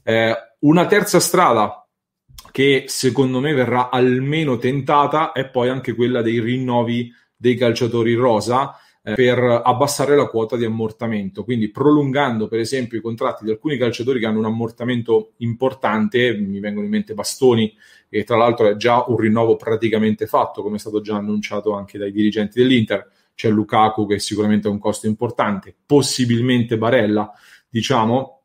Eh, 0.09 0.37
una 0.61 0.87
terza 0.87 1.19
strada 1.19 1.85
che 2.53 2.85
secondo 2.87 3.41
me 3.41 3.55
verrà 3.55 3.91
almeno 3.91 4.57
tentata 4.57 5.33
è 5.33 5.49
poi 5.51 5.69
anche 5.69 5.97
quella 5.97 6.23
dei 6.23 6.39
rinnovi 6.39 7.13
dei 7.35 7.57
calciatori 7.57 8.15
rosa 8.15 8.77
eh, 9.03 9.15
per 9.15 9.63
abbassare 9.65 10.15
la 10.15 10.27
quota 10.27 10.57
di 10.57 10.65
ammortamento, 10.65 11.43
quindi 11.43 11.73
prolungando 11.73 12.47
per 12.47 12.61
esempio 12.61 12.99
i 12.99 13.01
contratti 13.01 13.45
di 13.45 13.51
alcuni 13.51 13.77
calciatori 13.77 14.21
che 14.21 14.27
hanno 14.27 14.39
un 14.39 14.45
ammortamento 14.45 15.33
importante, 15.39 16.37
mi 16.37 16.61
vengono 16.61 16.85
in 16.85 16.93
mente 16.93 17.13
Bastoni, 17.13 17.75
e 18.09 18.23
tra 18.23 18.37
l'altro 18.37 18.69
è 18.69 18.77
già 18.77 19.05
un 19.09 19.17
rinnovo 19.17 19.57
praticamente 19.57 20.29
fatto, 20.29 20.63
come 20.63 20.77
è 20.77 20.79
stato 20.79 21.01
già 21.01 21.17
annunciato 21.17 21.73
anche 21.73 21.99
dai 21.99 22.13
dirigenti 22.13 22.61
dell'Inter, 22.61 23.11
c'è 23.35 23.51
Lukaku 23.51 24.07
che 24.07 24.21
sicuramente 24.21 24.69
ha 24.69 24.71
un 24.71 24.79
costo 24.79 25.09
importante, 25.09 25.75
possibilmente 25.85 26.79
Barella, 26.79 27.33
diciamo, 27.69 28.36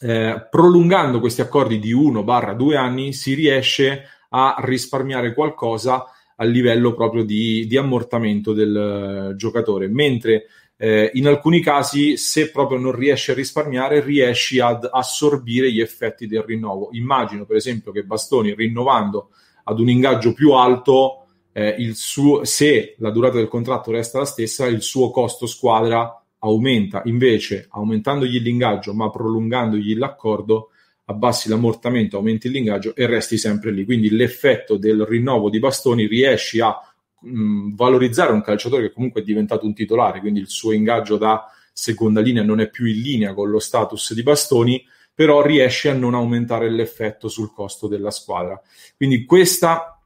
eh, 0.00 0.46
prolungando 0.50 1.20
questi 1.20 1.42
accordi 1.42 1.78
di 1.78 1.94
1-2 1.94 2.76
anni 2.76 3.12
si 3.12 3.34
riesce 3.34 4.04
a 4.30 4.56
risparmiare 4.60 5.34
qualcosa 5.34 6.06
a 6.36 6.44
livello 6.44 6.94
proprio 6.94 7.22
di, 7.22 7.66
di 7.66 7.76
ammortamento 7.76 8.54
del 8.54 9.28
uh, 9.32 9.36
giocatore, 9.36 9.88
mentre 9.88 10.46
eh, 10.76 11.10
in 11.14 11.26
alcuni 11.26 11.60
casi 11.60 12.16
se 12.16 12.50
proprio 12.50 12.78
non 12.78 12.92
riesci 12.92 13.30
a 13.30 13.34
risparmiare 13.34 14.00
riesci 14.00 14.58
ad 14.58 14.88
assorbire 14.90 15.70
gli 15.70 15.80
effetti 15.80 16.26
del 16.26 16.42
rinnovo. 16.42 16.88
Immagino 16.92 17.44
per 17.44 17.56
esempio 17.56 17.92
che 17.92 18.04
Bastoni 18.04 18.54
rinnovando 18.54 19.28
ad 19.64 19.78
un 19.78 19.90
ingaggio 19.90 20.32
più 20.32 20.52
alto, 20.52 21.26
eh, 21.52 21.76
suo, 21.92 22.44
se 22.44 22.94
la 22.98 23.10
durata 23.10 23.36
del 23.36 23.48
contratto 23.48 23.90
resta 23.90 24.20
la 24.20 24.24
stessa, 24.24 24.66
il 24.66 24.80
suo 24.80 25.10
costo 25.10 25.46
squadra 25.46 26.19
aumenta. 26.40 27.02
Invece, 27.04 27.66
aumentandogli 27.70 28.40
l'ingaggio 28.40 28.92
ma 28.92 29.10
prolungandogli 29.10 29.96
l'accordo, 29.96 30.70
abbassi 31.06 31.48
l'ammortamento, 31.48 32.16
aumenti 32.16 32.50
l'ingaggio 32.50 32.94
e 32.94 33.06
resti 33.06 33.38
sempre 33.38 33.70
lì. 33.70 33.84
Quindi 33.84 34.10
l'effetto 34.10 34.76
del 34.76 35.04
rinnovo 35.04 35.50
di 35.50 35.58
bastoni 35.58 36.06
riesci 36.06 36.60
a 36.60 36.76
mh, 37.20 37.74
valorizzare 37.74 38.32
un 38.32 38.42
calciatore 38.42 38.82
che 38.82 38.92
comunque 38.92 39.20
è 39.22 39.24
diventato 39.24 39.66
un 39.66 39.74
titolare, 39.74 40.20
quindi 40.20 40.40
il 40.40 40.48
suo 40.48 40.72
ingaggio 40.72 41.16
da 41.16 41.44
seconda 41.72 42.20
linea 42.20 42.42
non 42.42 42.60
è 42.60 42.68
più 42.68 42.86
in 42.86 43.00
linea 43.00 43.34
con 43.34 43.48
lo 43.48 43.58
status 43.58 44.12
di 44.14 44.22
bastoni, 44.22 44.84
però 45.14 45.42
riesce 45.42 45.90
a 45.90 45.94
non 45.94 46.14
aumentare 46.14 46.70
l'effetto 46.70 47.28
sul 47.28 47.52
costo 47.52 47.88
della 47.88 48.10
squadra. 48.10 48.60
Quindi 48.96 49.24
questa 49.24 50.00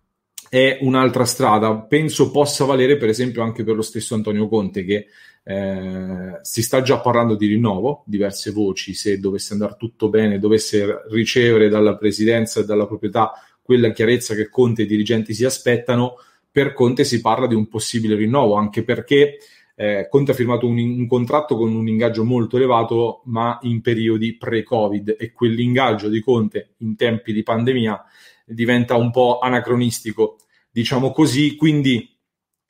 è 0.48 0.78
un'altra 0.82 1.24
strada, 1.24 1.74
penso 1.80 2.30
possa 2.30 2.64
valere 2.64 2.96
per 2.96 3.08
esempio 3.08 3.42
anche 3.42 3.64
per 3.64 3.74
lo 3.74 3.82
stesso 3.82 4.14
Antonio 4.14 4.48
Conte 4.48 4.84
che 4.84 5.06
eh, 5.46 6.38
si 6.40 6.62
sta 6.62 6.80
già 6.80 6.98
parlando 7.00 7.34
di 7.34 7.46
rinnovo, 7.46 8.02
diverse 8.06 8.50
voci, 8.50 8.94
se 8.94 9.20
dovesse 9.20 9.52
andare 9.52 9.76
tutto 9.78 10.08
bene, 10.08 10.38
dovesse 10.38 11.02
ricevere 11.10 11.68
dalla 11.68 11.96
presidenza 11.96 12.60
e 12.60 12.64
dalla 12.64 12.86
proprietà 12.86 13.32
quella 13.62 13.92
chiarezza 13.92 14.34
che 14.34 14.48
Conte 14.48 14.82
e 14.82 14.84
i 14.86 14.88
dirigenti 14.88 15.34
si 15.34 15.44
aspettano, 15.44 16.14
per 16.50 16.72
Conte 16.72 17.04
si 17.04 17.20
parla 17.20 17.46
di 17.46 17.54
un 17.54 17.68
possibile 17.68 18.14
rinnovo, 18.14 18.54
anche 18.54 18.84
perché 18.84 19.38
eh, 19.76 20.06
Conte 20.08 20.30
ha 20.30 20.34
firmato 20.34 20.66
un, 20.66 20.78
un, 20.78 21.06
contratto 21.06 21.56
con 21.56 21.74
un 21.74 21.88
ingaggio 21.88 22.24
molto 22.24 22.56
elevato, 22.56 23.22
ma 23.24 23.58
in 23.62 23.80
periodi 23.80 24.36
pre-Covid 24.36 25.16
e 25.18 25.32
quell'ingaggio 25.32 26.08
di 26.08 26.20
Conte 26.20 26.74
in 26.78 26.96
tempi 26.96 27.32
di 27.32 27.42
pandemia 27.42 28.02
diventa 28.46 28.94
un 28.94 29.10
po' 29.10 29.40
anacronistico, 29.40 30.38
diciamo 30.70 31.10
così, 31.10 31.56
quindi 31.56 32.13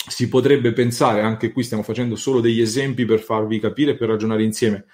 si 0.07 0.29
potrebbe 0.29 0.73
pensare, 0.73 1.21
anche 1.21 1.51
qui 1.53 1.63
stiamo 1.63 1.83
facendo 1.83 2.17
solo 2.17 2.41
degli 2.41 2.61
esempi 2.61 3.05
per 3.05 3.21
farvi 3.21 3.59
capire 3.59 3.93
e 3.93 3.97
per 3.97 4.09
ragionare 4.09 4.43
insieme, 4.43 4.85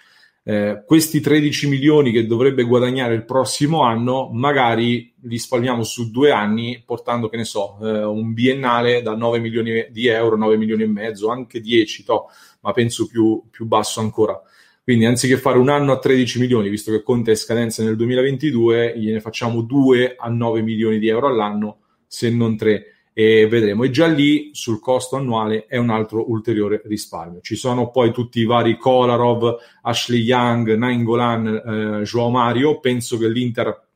eh, 0.42 0.82
questi 0.86 1.20
13 1.20 1.68
milioni 1.68 2.12
che 2.12 2.26
dovrebbe 2.26 2.62
guadagnare 2.62 3.14
il 3.14 3.24
prossimo 3.24 3.82
anno, 3.82 4.30
magari 4.32 5.12
li 5.22 5.38
spalmiamo 5.38 5.82
su 5.82 6.10
due 6.10 6.30
anni, 6.30 6.82
portando, 6.84 7.28
che 7.28 7.36
ne 7.36 7.44
so, 7.44 7.78
eh, 7.82 8.04
un 8.04 8.32
biennale 8.32 9.02
da 9.02 9.14
9 9.14 9.38
milioni 9.38 9.88
di 9.90 10.06
euro, 10.06 10.36
9 10.36 10.56
milioni 10.56 10.84
e 10.84 10.88
mezzo, 10.88 11.28
anche 11.28 11.60
10, 11.60 12.04
to, 12.04 12.26
ma 12.60 12.72
penso 12.72 13.06
più, 13.06 13.42
più 13.50 13.66
basso 13.66 14.00
ancora. 14.00 14.40
Quindi 14.82 15.04
anziché 15.04 15.36
fare 15.36 15.58
un 15.58 15.68
anno 15.68 15.92
a 15.92 15.98
13 15.98 16.40
milioni, 16.40 16.68
visto 16.68 16.90
che 16.90 17.02
Conte 17.02 17.32
è 17.32 17.34
scadenza 17.34 17.82
nel 17.84 17.96
2022, 17.96 18.94
gliene 18.96 19.20
facciamo 19.20 19.60
due 19.60 20.14
a 20.16 20.28
9 20.28 20.62
milioni 20.62 20.98
di 20.98 21.08
euro 21.08 21.28
all'anno, 21.28 21.80
se 22.06 22.30
non 22.30 22.56
tre 22.56 22.99
e 23.20 23.46
vedremo. 23.46 23.84
E 23.84 23.90
già 23.90 24.06
lì 24.06 24.48
sul 24.54 24.80
costo 24.80 25.16
annuale 25.16 25.66
è 25.66 25.76
un 25.76 25.90
altro 25.90 26.30
ulteriore 26.30 26.80
risparmio. 26.86 27.40
Ci 27.42 27.54
sono 27.54 27.90
poi 27.90 28.12
tutti 28.12 28.40
i 28.40 28.46
vari 28.46 28.78
Kolarov, 28.78 29.56
Ashley 29.82 30.22
Young, 30.22 30.74
Nainggolan, 30.74 31.46
eh, 31.46 32.02
Joao 32.04 32.30
Mario. 32.30 32.80
Penso 32.80 33.18
che 33.18 33.28
l'Inter 33.28 33.88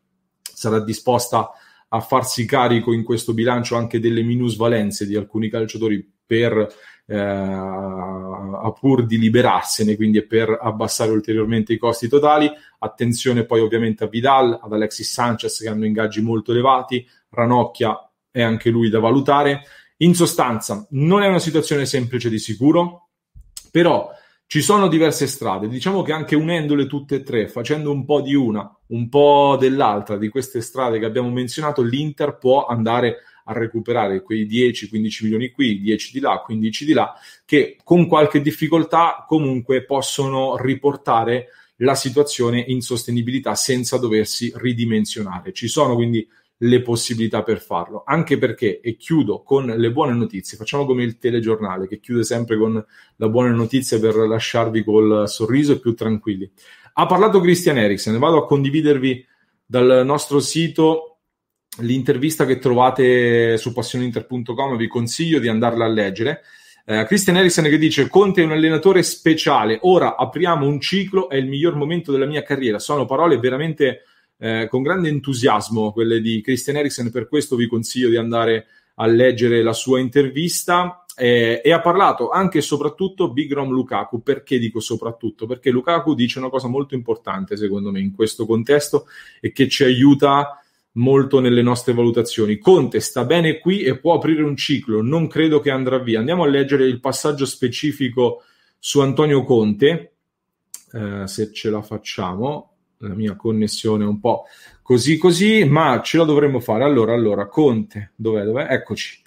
sarà 0.43 0.79
disposta 0.81 1.53
a 1.89 2.01
farsi 2.01 2.45
carico 2.45 2.93
in 2.93 3.03
questo 3.03 3.33
bilancio 3.33 3.77
anche 3.77 3.99
delle 3.99 4.23
minusvalenze 4.23 5.07
di 5.07 5.17
alcuni 5.17 5.49
calciatori 5.49 6.07
per 6.27 6.75
eh, 7.07 7.17
a 7.17 8.75
pur 8.79 9.07
di 9.07 9.17
liberarsene, 9.17 9.97
quindi 9.97 10.23
per 10.27 10.59
abbassare 10.61 11.13
ulteriormente 11.13 11.73
i 11.73 11.79
costi 11.79 12.09
totali. 12.09 12.51
Attenzione 12.79 13.47
poi 13.47 13.61
ovviamente 13.61 14.05
a 14.05 14.07
Vidal, 14.07 14.59
ad 14.63 14.71
Alexis 14.71 15.11
Sanchez 15.11 15.61
che 15.61 15.69
hanno 15.69 15.87
ingaggi 15.87 16.21
molto 16.21 16.53
elevati, 16.53 17.07
Ranocchia 17.31 17.99
è 18.35 18.43
anche 18.43 18.69
lui 18.69 18.91
da 18.91 18.99
valutare. 18.99 19.63
In 19.99 20.13
sostanza, 20.17 20.85
non 20.91 21.23
è 21.23 21.29
una 21.29 21.39
situazione 21.39 21.87
semplice 21.87 22.29
di 22.29 22.41
sicuro, 22.41 23.11
però 23.71 24.11
ci 24.49 24.61
sono 24.61 24.89
diverse 24.89 25.29
strade. 25.29 25.69
Diciamo 25.69 26.03
che 26.03 26.11
anche 26.11 26.35
unendole 26.35 26.89
tutte 26.89 27.15
e 27.15 27.23
tre, 27.23 27.47
facendo 27.47 27.93
un 27.93 28.05
po' 28.05 28.21
di 28.21 28.35
una, 28.35 28.69
un 28.89 29.09
po' 29.09 29.57
dell'altra 29.57 30.17
di 30.17 30.29
queste 30.29 30.63
strade 30.63 30.99
che 30.99 31.05
abbiamo 31.05 31.31
menzionato, 31.31 31.81
l'Inter 31.81 32.37
può 32.39 32.67
andare 32.67 33.19
a 33.45 33.53
recuperare 33.53 34.21
quei 34.23 34.49
10-15 34.49 35.23
milioni 35.23 35.51
qui, 35.51 35.79
10 35.79 36.11
di 36.13 36.19
là, 36.19 36.43
15 36.45 36.85
di 36.85 36.93
là, 36.93 37.15
che 37.45 37.77
con 37.85 38.09
qualche 38.09 38.41
difficoltà 38.41 39.25
comunque 39.29 39.85
possono 39.85 40.57
riportare 40.57 41.51
la 41.77 41.95
situazione 41.95 42.65
in 42.67 42.81
sostenibilità 42.81 43.55
senza 43.55 43.97
doversi 43.97 44.53
ridimensionare. 44.57 45.53
Ci 45.53 45.69
sono 45.69 45.95
quindi 45.95 46.27
le 46.59 46.83
possibilità 46.83 47.43
per 47.43 47.61
farlo. 47.61 48.03
Anche 48.07 48.39
perché, 48.39 48.81
e 48.81 48.97
chiudo 48.97 49.43
con 49.43 49.67
le 49.67 49.93
buone 49.93 50.13
notizie, 50.13 50.57
facciamo 50.57 50.87
come 50.87 51.03
il 51.03 51.19
telegiornale 51.19 51.89
che 51.89 52.01
chiude 52.01 52.23
sempre 52.23 52.57
con 52.57 52.85
la 53.17 53.29
buona 53.29 53.51
notizia 53.51 53.99
per 53.99 54.15
lasciarvi 54.15 54.85
col 54.85 55.29
sorriso 55.29 55.73
e 55.73 55.81
più 55.81 55.95
tranquilli. 55.95 56.51
Ha 56.95 57.07
parlato 57.07 57.41
Christian 57.41 57.79
Eriksen, 57.79 58.19
vado 58.19 58.39
a 58.39 58.47
condividervi 58.47 59.27
dal 59.67 60.03
nostro 60.05 60.41
sito 60.41 61.19
l'intervista 61.79 62.47
che 62.47 62.59
trovate 62.59 63.57
su 63.57 63.73
passioninter.com, 63.73 64.77
vi 64.77 64.87
consiglio 64.87 65.41
di 65.41 65.49
andarla 65.49 65.87
a 65.87 65.89
leggere. 65.89 66.43
Uh, 66.87 67.05
Christian 67.05 67.39
Eriksen 67.39 67.65
che 67.65 67.79
dice 67.79 68.09
Conte 68.09 68.43
è 68.43 68.45
un 68.45 68.53
allenatore 68.53 69.03
speciale, 69.03 69.79
ora 69.83 70.17
apriamo 70.17 70.67
un 70.67 70.81
ciclo, 70.81 71.29
è 71.31 71.37
il 71.37 71.47
miglior 71.47 71.75
momento 71.75 72.13
della 72.13 72.27
mia 72.27 72.43
carriera. 72.43 72.79
Sono 72.79 73.07
parole 73.07 73.39
veramente 73.39 74.03
eh, 74.39 74.67
con 74.69 74.83
grande 74.83 75.09
entusiasmo 75.09 75.93
quelle 75.93 76.21
di 76.21 76.41
Christian 76.41 76.77
Eriksen, 76.77 77.11
per 77.11 77.29
questo 77.29 77.57
vi 77.57 77.67
consiglio 77.67 78.09
di 78.09 78.17
andare 78.17 78.67
a 78.97 79.07
leggere 79.07 79.63
la 79.63 79.73
sua 79.73 80.01
intervista. 80.01 81.05
Eh, 81.17 81.61
e 81.65 81.71
ha 81.73 81.81
parlato 81.81 82.31
anche 82.31 82.59
e 82.59 82.61
soprattutto 82.61 83.33
Big 83.33 83.53
Rom 83.53 83.71
Lukaku. 83.71 84.23
Perché 84.23 84.59
dico 84.59 84.81
soprattutto? 84.81 85.47
Perché 85.47 85.71
Lukaku 85.71 86.15
dice 86.15 86.39
una 86.39 86.49
cosa 86.49 86.67
molto 86.67 86.95
importante, 86.95 87.57
secondo 87.57 87.93
me, 87.93 88.01
in 88.01 88.13
questo 88.13 88.47
contesto 88.47 89.07
e 89.41 89.53
che 89.53 89.69
ci 89.69 89.85
aiuta 89.85 90.59
molto 90.95 91.41
nelle 91.41 91.63
nostre 91.63 91.95
valutazioni. 91.95 92.59
Conte 92.59 93.01
sta 93.01 93.25
bene 93.25 93.59
qui 93.59 93.83
e 93.83 93.99
può 93.99 94.15
aprire 94.15 94.43
un 94.43 94.57
ciclo, 94.57 95.03
non 95.03 95.29
credo 95.29 95.61
che 95.61 95.71
andrà 95.71 95.99
via. 95.99 96.19
Andiamo 96.19 96.43
a 96.43 96.49
leggere 96.49 96.85
il 96.85 97.01
passaggio 97.01 97.47
specifico 97.47 98.43
su 98.79 99.01
Antonio 99.01 99.45
Conte, 99.45 100.17
eh, 100.93 101.27
se 101.27 101.53
ce 101.53 101.71
la 101.71 101.83
facciamo 101.83 102.74
la 103.09 103.15
mia 103.15 103.37
connessione 103.37 104.05
un 104.05 104.21
po' 104.21 104.45
così 104.83 105.17
così, 105.17 105.65
ma 105.65 106.01
ce 106.03 106.19
la 106.19 106.25
dovremmo 106.25 106.61
fare. 106.61 106.85
Allora, 106.85 107.15
allora, 107.15 107.47
Conte, 107.49 108.13
dov'è? 108.17 108.45
dov'è? 108.45 108.67
Eccoci. 108.71 109.23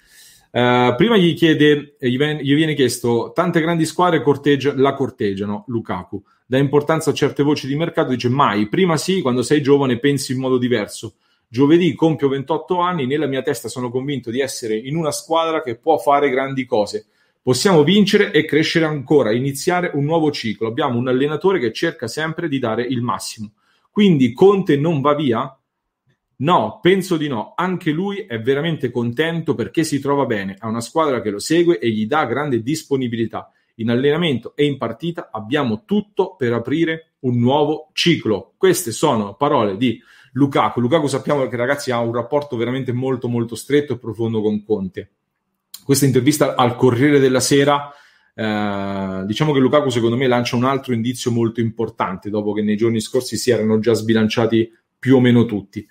Uh, 0.50 0.94
prima 0.96 1.16
gli 1.16 1.34
chiede, 1.34 1.96
gli 1.98 2.16
viene, 2.16 2.42
gli 2.42 2.54
viene 2.54 2.74
chiesto, 2.74 3.32
tante 3.34 3.60
grandi 3.60 3.84
squadre 3.84 4.22
corteggia, 4.22 4.72
la 4.74 4.94
corteggiano, 4.94 5.64
Lukaku. 5.66 6.22
Dà 6.46 6.56
importanza 6.56 7.10
a 7.10 7.12
certe 7.12 7.42
voci 7.42 7.66
di 7.66 7.76
mercato, 7.76 8.10
dice 8.10 8.28
mai, 8.28 8.68
prima 8.68 8.96
sì, 8.96 9.20
quando 9.20 9.42
sei 9.42 9.60
giovane 9.60 9.98
pensi 9.98 10.32
in 10.32 10.38
modo 10.38 10.56
diverso. 10.56 11.16
Giovedì 11.46 11.94
compio 11.94 12.28
28 12.28 12.78
anni, 12.78 13.06
nella 13.06 13.26
mia 13.26 13.42
testa 13.42 13.68
sono 13.68 13.90
convinto 13.90 14.30
di 14.30 14.40
essere 14.40 14.76
in 14.76 14.96
una 14.96 15.10
squadra 15.10 15.60
che 15.60 15.76
può 15.76 15.98
fare 15.98 16.30
grandi 16.30 16.64
cose. 16.64 17.06
Possiamo 17.42 17.82
vincere 17.82 18.30
e 18.30 18.44
crescere 18.44 18.84
ancora, 18.84 19.32
iniziare 19.32 19.90
un 19.94 20.04
nuovo 20.04 20.30
ciclo. 20.30 20.68
Abbiamo 20.68 20.98
un 20.98 21.08
allenatore 21.08 21.58
che 21.58 21.72
cerca 21.72 22.06
sempre 22.06 22.48
di 22.48 22.58
dare 22.58 22.82
il 22.82 23.02
massimo. 23.02 23.52
Quindi 23.98 24.32
Conte 24.32 24.76
non 24.76 25.00
va 25.00 25.12
via? 25.16 25.58
No, 26.36 26.78
penso 26.80 27.16
di 27.16 27.26
no. 27.26 27.54
Anche 27.56 27.90
lui 27.90 28.18
è 28.28 28.40
veramente 28.40 28.92
contento 28.92 29.56
perché 29.56 29.82
si 29.82 29.98
trova 29.98 30.24
bene, 30.24 30.54
ha 30.56 30.68
una 30.68 30.80
squadra 30.80 31.20
che 31.20 31.30
lo 31.30 31.40
segue 31.40 31.80
e 31.80 31.90
gli 31.90 32.06
dà 32.06 32.24
grande 32.26 32.62
disponibilità. 32.62 33.50
In 33.78 33.90
allenamento 33.90 34.54
e 34.54 34.66
in 34.66 34.78
partita 34.78 35.30
abbiamo 35.32 35.82
tutto 35.84 36.36
per 36.36 36.52
aprire 36.52 37.14
un 37.22 37.40
nuovo 37.40 37.90
ciclo. 37.92 38.52
Queste 38.56 38.92
sono 38.92 39.34
parole 39.34 39.76
di 39.76 40.00
Lukaku. 40.34 40.78
Lukaku 40.78 41.08
sappiamo 41.08 41.48
che 41.48 41.56
ragazzi 41.56 41.90
ha 41.90 41.98
un 41.98 42.12
rapporto 42.12 42.56
veramente 42.56 42.92
molto 42.92 43.26
molto 43.26 43.56
stretto 43.56 43.94
e 43.94 43.98
profondo 43.98 44.40
con 44.40 44.62
Conte. 44.62 45.10
Questa 45.84 46.06
intervista 46.06 46.54
al 46.54 46.76
Corriere 46.76 47.18
della 47.18 47.40
Sera 47.40 47.92
eh, 48.40 49.24
diciamo 49.26 49.52
che 49.52 49.58
Lukaku 49.58 49.88
secondo 49.88 50.16
me 50.16 50.28
lancia 50.28 50.54
un 50.54 50.62
altro 50.62 50.94
indizio 50.94 51.32
molto 51.32 51.60
importante 51.60 52.30
dopo 52.30 52.52
che 52.52 52.62
nei 52.62 52.76
giorni 52.76 53.00
scorsi 53.00 53.36
si 53.36 53.50
erano 53.50 53.80
già 53.80 53.94
sbilanciati 53.94 54.72
più 54.96 55.16
o 55.16 55.20
meno 55.20 55.44
tutti. 55.44 55.84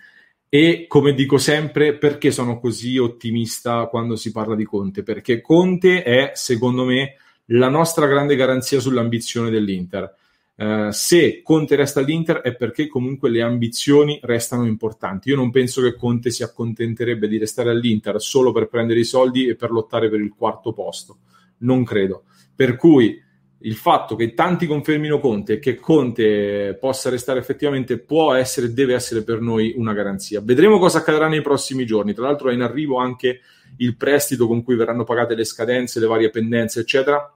E 0.48 0.86
come 0.88 1.14
dico 1.14 1.38
sempre, 1.38 1.98
perché 1.98 2.32
sono 2.32 2.58
così 2.58 2.98
ottimista 2.98 3.88
quando 3.88 4.16
si 4.16 4.32
parla 4.32 4.56
di 4.56 4.64
Conte? 4.64 5.04
Perché 5.04 5.42
Conte 5.42 6.04
è, 6.04 6.32
secondo 6.36 6.86
me, 6.86 7.16
la 7.48 7.68
nostra 7.68 8.08
grande 8.08 8.38
garanzia 8.38 8.80
sull'ambizione 8.80 9.50
dell'Inter. 9.50 10.16
Uh, 10.56 10.90
se 10.90 11.42
Conte 11.44 11.76
resta 11.76 12.00
all'Inter 12.00 12.38
è 12.38 12.56
perché 12.56 12.88
comunque 12.88 13.30
le 13.30 13.42
ambizioni 13.42 14.20
restano 14.24 14.66
importanti. 14.66 15.30
Io 15.30 15.36
non 15.36 15.52
penso 15.52 15.82
che 15.82 15.96
Conte 15.96 16.32
si 16.32 16.44
accontenterebbe 16.44 17.28
di 17.28 17.38
restare 17.38 17.72
all'Inter 17.72 18.22
solo 18.22 18.54
per 18.54 18.70
prendere 18.70 19.02
i 19.02 19.04
soldi 19.04 19.50
e 19.50 19.56
per 19.56 19.70
lottare 19.70 20.10
per 20.10 20.22
il 20.22 20.34
quarto 20.34 20.72
posto. 20.72 21.18
Non 21.60 21.84
credo. 21.84 22.24
Per 22.58 22.76
cui 22.76 23.24
il 23.62 23.76
fatto 23.76 24.18
che 24.18 24.34
tanti 24.34 24.68
confermino 24.68 25.20
Conte 25.20 25.54
e 25.54 25.60
che 25.60 25.76
Conte 25.76 26.78
possa 26.78 27.10
restare 27.10 27.40
effettivamente 27.40 27.98
può 27.98 28.34
essere, 28.34 28.74
deve 28.74 28.94
essere 28.94 29.24
per 29.24 29.40
noi 29.40 29.74
una 29.78 29.94
garanzia. 29.94 30.42
Vedremo 30.44 30.78
cosa 30.78 30.98
accadrà 30.98 31.30
nei 31.30 31.42
prossimi 31.42 31.86
giorni. 31.86 32.14
Tra 32.14 32.26
l'altro 32.26 32.50
è 32.50 32.54
in 32.54 32.62
arrivo 32.62 32.98
anche 32.98 33.40
il 33.78 33.96
prestito 33.96 34.46
con 34.48 34.62
cui 34.62 34.76
verranno 34.76 35.06
pagate 35.06 35.36
le 35.36 35.46
scadenze, 35.46 36.02
le 36.02 36.08
varie 36.08 36.30
pendenze, 36.30 36.82
eccetera 36.82 37.32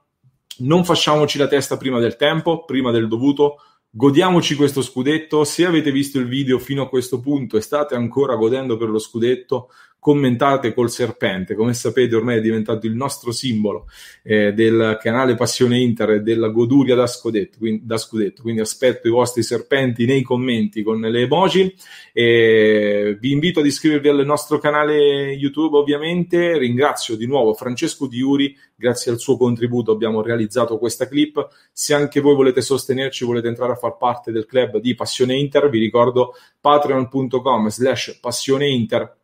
non 0.58 0.84
facciamoci 0.84 1.38
la 1.38 1.48
testa 1.48 1.76
prima 1.76 1.98
del 1.98 2.16
tempo, 2.16 2.64
prima 2.64 2.90
del 2.90 3.08
dovuto, 3.08 3.56
godiamoci 3.90 4.54
questo 4.54 4.82
scudetto. 4.82 5.44
Se 5.44 5.64
avete 5.64 5.90
visto 5.90 6.18
il 6.18 6.26
video 6.26 6.58
fino 6.58 6.82
a 6.82 6.88
questo 6.88 7.20
punto 7.20 7.56
e 7.56 7.62
state 7.62 7.94
ancora 7.94 8.36
godendo 8.36 8.76
per 8.76 8.88
lo 8.88 8.98
scudetto, 8.98 9.70
commentate 10.02 10.74
col 10.74 10.90
serpente. 10.90 11.54
Come 11.54 11.74
sapete, 11.74 12.16
ormai 12.16 12.38
è 12.38 12.40
diventato 12.40 12.86
il 12.88 12.92
nostro 12.96 13.30
simbolo 13.30 13.86
eh, 14.24 14.52
del 14.52 14.98
canale 15.00 15.36
Passione 15.36 15.78
Inter 15.78 16.10
e 16.10 16.20
della 16.22 16.48
goduria 16.48 16.96
da 16.96 17.06
scudetto, 17.06 17.58
quindi, 17.58 17.82
da 17.86 17.96
scudetto. 17.98 18.42
Quindi 18.42 18.62
aspetto 18.62 19.06
i 19.06 19.12
vostri 19.12 19.44
serpenti 19.44 20.04
nei 20.04 20.22
commenti 20.22 20.82
con 20.82 21.00
le 21.00 21.20
emoji. 21.20 21.72
E 22.12 23.16
vi 23.20 23.30
invito 23.30 23.60
ad 23.60 23.66
iscrivervi 23.66 24.08
al 24.08 24.26
nostro 24.26 24.58
canale 24.58 25.30
YouTube, 25.34 25.76
ovviamente. 25.76 26.58
Ringrazio 26.58 27.14
di 27.14 27.26
nuovo 27.26 27.54
Francesco 27.54 28.08
Diuri, 28.08 28.58
grazie 28.74 29.12
al 29.12 29.20
suo 29.20 29.36
contributo 29.36 29.92
abbiamo 29.92 30.20
realizzato 30.20 30.78
questa 30.78 31.06
clip. 31.06 31.46
Se 31.70 31.94
anche 31.94 32.18
voi 32.18 32.34
volete 32.34 32.60
sostenerci, 32.60 33.24
volete 33.24 33.46
entrare 33.46 33.74
a 33.74 33.76
far 33.76 33.96
parte 33.98 34.32
del 34.32 34.46
club 34.46 34.78
di 34.78 34.96
Passione 34.96 35.36
Inter, 35.36 35.68
vi 35.68 35.78
ricordo 35.78 36.34
patreon.com 36.60 37.68
slash 37.68 38.18
passione 38.20 38.66
Inter 38.66 39.20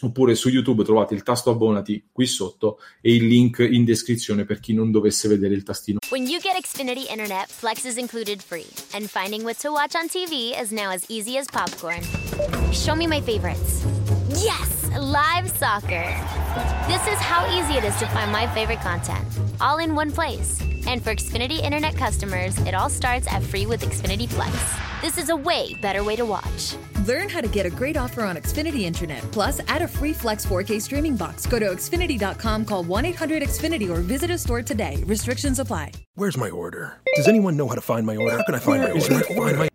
oppure 0.00 0.34
su 0.34 0.48
YouTube 0.48 0.84
trovate 0.84 1.14
il 1.14 1.22
tasto 1.22 1.50
abbonati 1.50 2.08
qui 2.12 2.26
sotto 2.26 2.78
e 3.00 3.14
il 3.14 3.26
link 3.26 3.58
in 3.58 3.84
descrizione 3.84 4.44
per 4.44 4.60
chi 4.60 4.72
non 4.72 4.90
dovesse 4.90 5.28
vedere 5.28 5.54
il 5.54 5.62
tastino. 5.62 5.98
When 6.10 6.26
you 6.26 6.40
get 6.40 6.60
Xfinity 6.60 7.08
Internet, 7.10 7.46
Flex 7.48 7.84
is 7.84 7.96
included 7.96 8.42
free, 8.42 8.66
and 8.92 9.08
finding 9.08 9.42
what 9.42 9.58
to 9.60 9.70
watch 9.70 9.94
on 9.94 10.08
TV 10.08 10.58
is 10.60 10.70
now 10.70 10.90
as 10.90 11.04
easy 11.08 11.36
as 11.36 11.46
popcorn. 11.50 12.02
Show 12.72 12.94
me 12.94 13.06
my 13.06 13.20
favorites. 13.20 14.15
Yes, 14.36 14.90
live 14.98 15.50
soccer. 15.50 16.04
This 16.86 17.00
is 17.08 17.18
how 17.18 17.46
easy 17.58 17.78
it 17.78 17.84
is 17.84 17.96
to 17.96 18.06
find 18.08 18.30
my 18.30 18.46
favorite 18.54 18.80
content, 18.80 19.26
all 19.62 19.78
in 19.78 19.94
one 19.94 20.12
place. 20.12 20.60
And 20.86 21.02
for 21.02 21.14
Xfinity 21.14 21.62
Internet 21.62 21.96
customers, 21.96 22.58
it 22.58 22.74
all 22.74 22.90
starts 22.90 23.26
at 23.32 23.42
free 23.42 23.64
with 23.64 23.80
Xfinity 23.80 24.28
Flex. 24.28 24.54
This 25.00 25.16
is 25.16 25.30
a 25.30 25.36
way 25.36 25.74
better 25.80 26.04
way 26.04 26.16
to 26.16 26.26
watch. 26.26 26.76
Learn 27.06 27.30
how 27.30 27.40
to 27.40 27.48
get 27.48 27.64
a 27.64 27.70
great 27.70 27.96
offer 27.96 28.24
on 28.24 28.36
Xfinity 28.36 28.82
Internet. 28.82 29.22
Plus, 29.32 29.60
add 29.68 29.80
a 29.80 29.88
free 29.88 30.12
Flex 30.12 30.44
4K 30.44 30.82
streaming 30.82 31.16
box. 31.16 31.46
Go 31.46 31.58
to 31.58 31.66
Xfinity.com, 31.66 32.66
call 32.66 32.82
1 32.82 33.04
800 33.06 33.42
Xfinity, 33.42 33.88
or 33.88 34.00
visit 34.02 34.30
a 34.30 34.36
store 34.36 34.62
today. 34.62 35.02
Restrictions 35.06 35.58
apply. 35.60 35.92
Where's 36.14 36.36
my 36.36 36.50
order? 36.50 37.00
Does 37.14 37.26
anyone 37.26 37.56
know 37.56 37.68
how 37.68 37.74
to 37.74 37.80
find 37.80 38.06
my 38.06 38.16
order? 38.16 38.36
How 38.36 38.44
can 38.44 38.54
I 38.54 38.58
find 38.58 38.82
Where 38.82 38.94
my 38.94 39.00
order? 39.00 39.14
My 39.14 39.36
order? 39.36 39.56
My... 39.56 39.68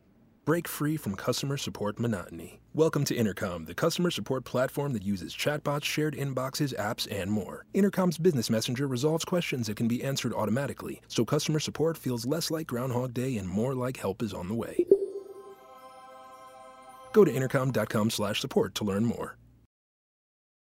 Break 0.44 0.68
free 0.68 0.98
from 0.98 1.14
customer 1.14 1.56
support 1.56 2.00
monotony. 2.00 2.62
Welcome 2.74 3.06
to 3.06 3.16
Intercom, 3.16 3.66
the 3.66 3.76
customer 3.76 4.10
support 4.10 4.44
platform 4.44 4.92
that 4.94 5.04
uses 5.04 5.36
chatbots, 5.36 5.84
shared 5.84 6.16
inboxes, 6.16 6.76
apps, 6.80 7.08
and 7.12 7.30
more. 7.30 7.68
Intercom's 7.76 8.18
business 8.18 8.50
messenger 8.50 8.88
resolves 8.88 9.24
questions 9.24 9.68
that 9.68 9.78
can 9.78 9.88
be 9.88 10.04
answered 10.04 10.34
automatically, 10.34 11.00
so 11.08 11.24
customer 11.24 11.60
support 11.60 11.96
feels 11.96 12.26
less 12.26 12.50
like 12.50 12.66
Groundhog 12.66 13.14
Day 13.14 13.38
and 13.38 13.48
more 13.48 13.76
like 13.76 13.98
help 13.98 14.24
is 14.24 14.34
on 14.34 14.48
the 14.48 14.56
way. 14.56 14.84
Go 17.14 17.24
to 17.24 17.32
intercom.com/support 17.32 18.74
to 18.74 18.84
learn 18.84 19.06
more. 19.06 19.38